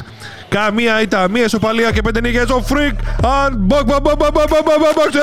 [0.49, 2.49] Καμία ήττα, μία ισοπαλία και πέντε νίκες.
[2.49, 5.15] Ο Freak and Box Box Box Box Box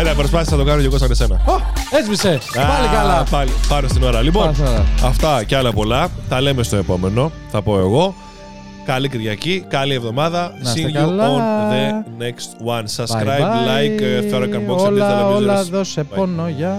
[0.00, 1.40] Έλα, προσπάθησα να το κάνω και εγώ σαν εσένα.
[1.46, 1.52] Ω,
[2.00, 2.38] έσβησε.
[2.54, 3.24] Πάλι Α, καλά.
[3.30, 4.20] Πάλι, πάνω στην ώρα.
[4.22, 4.84] Λοιπόν, Πάνω στην ώρα.
[5.04, 6.08] αυτά και άλλα πολλά.
[6.28, 7.32] Τα λέμε στο επόμενο.
[7.50, 8.14] Θα πω εγώ.
[8.86, 10.52] Καλή Κυριακή, καλή εβδομάδα.
[10.62, 11.24] Να είστε See you καλά.
[11.28, 12.82] on the next one.
[12.82, 13.66] Bye Subscribe, bye.
[13.72, 15.70] like, uh, Farrakhan Box and Digital Όλα, όλα Abusers.
[15.70, 16.16] δώσε Bye.
[16.16, 16.48] πόνο.
[16.48, 16.76] Γεια.